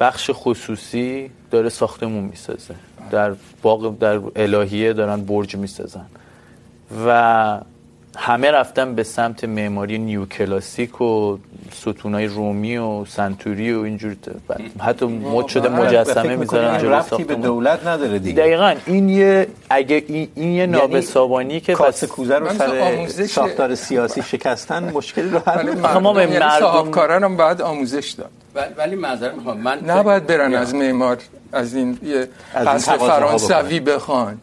[0.00, 2.74] بخش خصوصی داره ساختمون میسازه.
[3.10, 3.32] در
[3.62, 6.06] باغ در الهیه دارن برج میسازن.
[7.06, 7.60] و
[8.20, 11.38] همه رفتن به سمت معماری نیو کلاسیک و
[11.72, 14.16] ستونای رومی و سنتوری و اینجور
[14.80, 20.04] حتی مد شده مجسمه میذارن جلوی ساختمون به دولت نداره دیگه؟ دقیقاً این یه اگه
[20.08, 25.74] این, این یه نابسامانی که کاسه کوزه رو سر ساختار سیاسی شکستن مشکلی رو حل
[25.74, 25.98] میکنه.
[25.98, 28.30] ما به مردم صاحبکاران هم باید آموزش داد.
[28.76, 31.16] ولی معذرت میخوام من نباید برن از معمار
[31.52, 32.28] از این یه
[32.66, 34.38] قصر فرانسوی بخوان.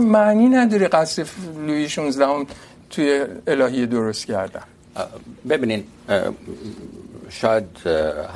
[0.00, 1.24] معنی نداره قصر
[1.66, 2.46] لویی 16 هم
[2.92, 4.62] توی الهیه درست کردن.
[5.48, 5.84] ببینین
[7.30, 7.64] شاید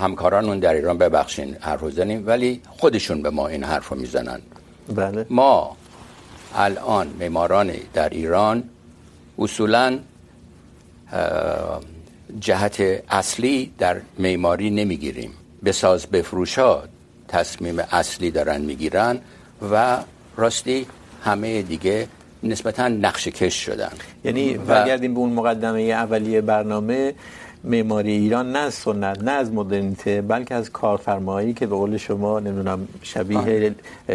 [0.01, 4.41] همکارانمون در ایران ببخشین حرف زنیم ولی خودشون به ما این حرف رو میزنن.
[4.95, 5.27] بله.
[5.31, 5.77] ما
[6.55, 8.65] الان معماران در ایران
[9.39, 9.99] اصولا
[12.41, 15.31] جهت اصلی در معماری نمیگیریم.
[15.65, 16.83] بساز بفروشا
[17.29, 19.21] تصمیم اصلی دارن میگیرن
[19.73, 19.99] و
[20.37, 20.87] راستی
[21.25, 22.09] همه دیگه
[22.43, 23.93] نسبتا نقش کش شدن.
[24.25, 27.15] یعنی برگردیم به اون مقدمه اولیه برنامه
[27.65, 32.41] معماری ایران نه از سنت نه از مدرنیته بلکه از کارفرمایی که به قول شما
[32.41, 33.75] نمیدونم شبیه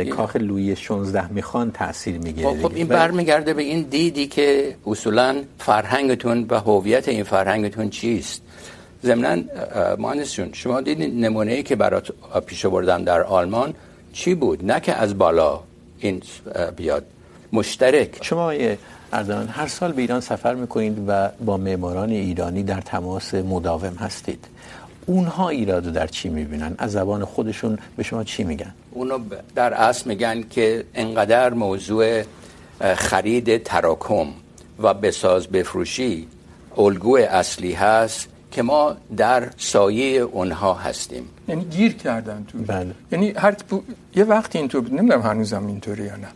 [0.09, 6.45] کاخ لویی 16 میخوان تاثیر میگیره خب این برمیگرده به این دیدی که اصولا فرهنگتون
[6.49, 8.41] و هویت این فرهنگتون چیست؟
[9.03, 9.45] ضمن
[9.99, 12.11] مهندس جون شما دیدین نمونه ای که برات
[12.45, 13.73] پیش بردم در آلمان
[14.13, 15.59] چی بود؟ نه که از بالا
[15.99, 16.21] این
[16.75, 17.05] بیاد.
[17.53, 18.17] مشترک.
[18.21, 18.53] شما
[19.13, 24.45] اردوان هر سال به ایران سفر میکنید و با معماران ایرانی در تماس مداوم هستید.
[25.05, 29.19] اونها ایراد در چی میبینن؟ از زبان خودشون به شما چی میگن؟ اونو
[29.55, 32.23] در اصل میگن که انقدر موضوع
[32.95, 34.27] خرید تراکم
[34.79, 36.27] و بساز بفروشی
[36.77, 41.29] الگو اصلی هست که ما در سایه اونها هستیم.
[41.47, 42.57] یعنی گیر کردن تو.
[42.57, 42.91] بله.
[43.11, 43.55] یعنی هر
[44.15, 46.27] یه وقتی اینطور نمیدونم هنوزم اینطوری یا نه.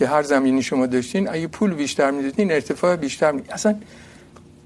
[0.00, 3.42] که هر زمینی شما داشتین اگه پول بیشتر میدادین ارتفاع بیشتر می...
[3.50, 3.74] اصلا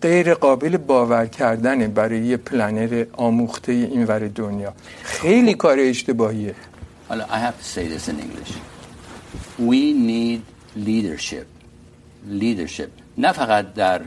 [0.02, 4.74] غیر قابل باور کردنه برای یه پلنر آموخته این ور دنیا.
[5.02, 6.54] خیلی کار اشتباهیه.
[7.08, 8.52] حالا I have to say this in English.
[9.58, 10.40] We need
[10.86, 11.46] leadership.
[12.28, 13.03] Leadership.
[13.18, 14.00] نه فقط در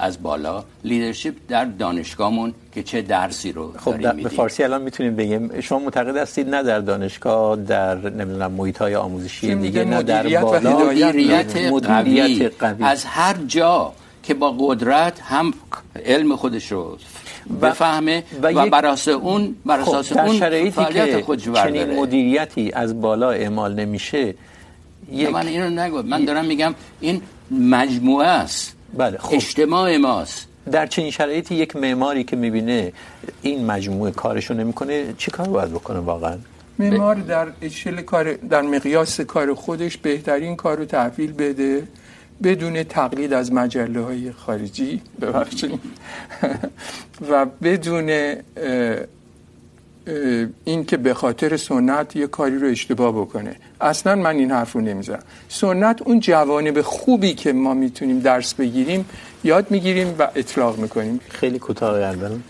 [0.00, 5.16] از بالا لیدرشپ در دانشگاهمون که چه درسی رو خب داریم به فارسی الان میتونیم
[5.16, 5.60] بگیم.
[5.60, 10.78] شما معتقد هستید نه در دانشگاه در نمیدونم محیط های آموزشی دیگه نه در بالا.
[10.84, 12.84] مدیریت, مدیریت قوی.
[12.84, 13.92] از هر جا
[14.22, 15.54] که با قدرت هم
[16.04, 16.98] علم خودش رو
[17.62, 23.74] بفهمه و, و براس اون براس خب اون شرایطی که چنین مدیریتی از بالا اعمال
[23.74, 24.34] نمیشه
[25.12, 25.30] یک...
[25.32, 28.76] من اینو نگو من دارم میگم این مجموعه است.
[28.94, 29.34] بله خب.
[29.34, 30.48] اجتماع ماست.
[30.72, 32.92] در چنین شرایطی یک معماری که میبینه
[33.42, 36.38] این مجموعه کارشو نمیکنه چی کار باید بکنه واقعا؟
[36.78, 41.88] معمار در اشل کار در مقیاس کار خودش بهترین کارو تحویل بده
[42.42, 45.02] بدون تقلید از مجله های خارجی.
[45.20, 45.80] ببخشید.
[47.30, 48.36] و بدون
[50.64, 53.56] این که به خاطر سنت یه کاری رو اشتباه بکنه.
[53.80, 55.22] اصلا من این حرف رو نمیزنم.
[55.48, 59.04] سنت اون جوانب خوبی که ما میتونیم درس بگیریم
[59.44, 61.20] یاد میگیریم و اطلاق میکنیم.
[61.28, 62.42] خیلی کوتاه گردن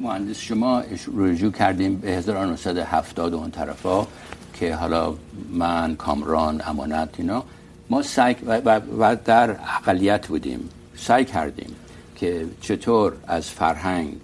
[0.00, 0.82] مهندس شما
[1.16, 4.06] رجوع کردیم به 1970 اون طرفا
[4.54, 5.14] که حالا
[5.52, 7.44] من کامران امانت اینا.
[7.90, 10.68] ما سعی و, و در اقلیت بودیم.
[10.96, 11.76] سعی کردیم
[12.16, 14.16] که چطور از فرهنگ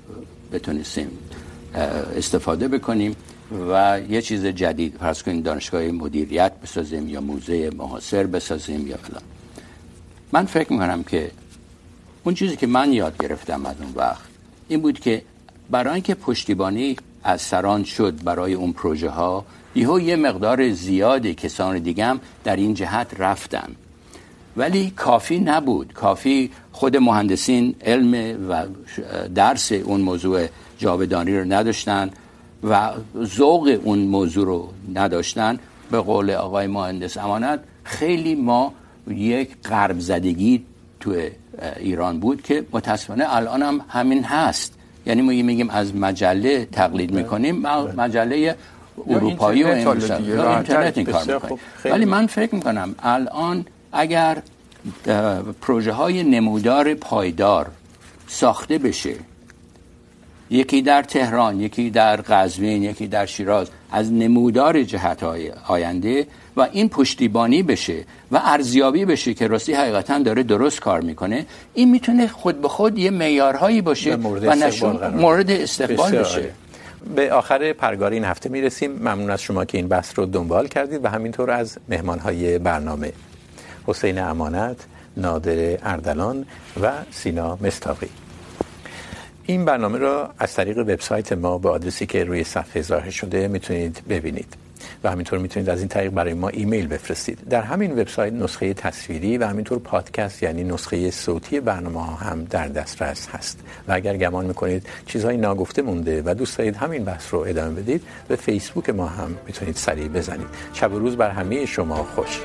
[0.52, 1.18] بتونستیم
[1.74, 3.16] استفاده بکنیم
[3.70, 9.22] و یه چیز جدید، فرض کنیم دانشگاه مدیریت بسازیم یا موزه محاصر بسازیم یا فلان.
[10.32, 11.30] من فکر میکنم که
[12.24, 14.22] اون چیزی که من یاد گرفتم از اون وقت
[14.68, 15.22] این بود که
[15.70, 19.44] برای اینکه پشتیبانی از سران شد برای اون پروژه ها
[19.74, 23.68] یهو یه مقدار زیادی کسان دیگه هم در این جهت رفتن.
[24.56, 25.92] ولی کافی نبود.
[25.92, 28.14] کافی خود مهندسین علم
[28.50, 28.66] و
[29.34, 30.46] درس اون موضوع
[30.84, 32.10] جاودانی رو نداشتن
[32.70, 32.90] و
[33.36, 34.60] ذوق اون موضوع رو
[34.94, 35.58] نداشتن.
[35.90, 38.72] به قول آقای مهندس امانت خیلی ما
[39.08, 40.64] یک غرب زدگی
[41.00, 41.14] تو
[41.76, 44.72] ایران بود که متاسفانه الان هم همین هست.
[45.06, 47.62] یعنی ما میگیم از مجله تقلید میکنیم
[47.96, 48.56] مجله
[49.06, 51.58] اروپایی و انگلیسی اینترنت این کار میکنیم.
[51.84, 54.42] ولی من فکر میکنم الان اگر
[55.62, 57.66] پروژه های نمودار پایدار
[58.28, 59.14] ساخته بشه
[60.54, 66.26] یکی در تهران یکی در قزوین یکی در شیراز از نمودار جهت های آینده
[66.56, 71.46] و این پشتیبانی بشه و ارزیابی بشه که راستی حقیقتا داره درست کار میکنه.
[71.74, 76.50] این میتونه خود به خود یه معیارهایی باشه و نشون مورد استقبال بشه.
[77.14, 78.92] به آخر پرگار این هفته میرسیم.
[78.92, 83.12] ممنون از شما که این بحث رو دنبال کردید و همینطور از مهمانهای برنامه.
[83.86, 84.76] حسین امانت
[85.16, 86.46] نادر اردلان
[86.82, 88.08] و سینا مستاقی.
[89.46, 94.02] این برنامه را از طریق وبسایت ما به آدرسی که روی صفحه ظاهر شده میتونید
[94.08, 94.56] ببینید
[95.04, 97.38] و همینطور میتونید از این طریق برای ما ایمیل بفرستید.
[97.50, 102.68] در همین وبسایت نسخه تصویری و همینطور پادکست یعنی نسخه صوتی برنامه ها هم در
[102.68, 103.60] دسترس هست.
[103.88, 108.02] و اگر گمان میکنید چیزهای ناگفته مونده و دوست دارید همین بحث رو ادامه بدید،
[108.28, 110.48] به فیسبوک ما هم میتونید سریع بزنید.
[110.72, 112.40] شب و روز بر همه شما خوش.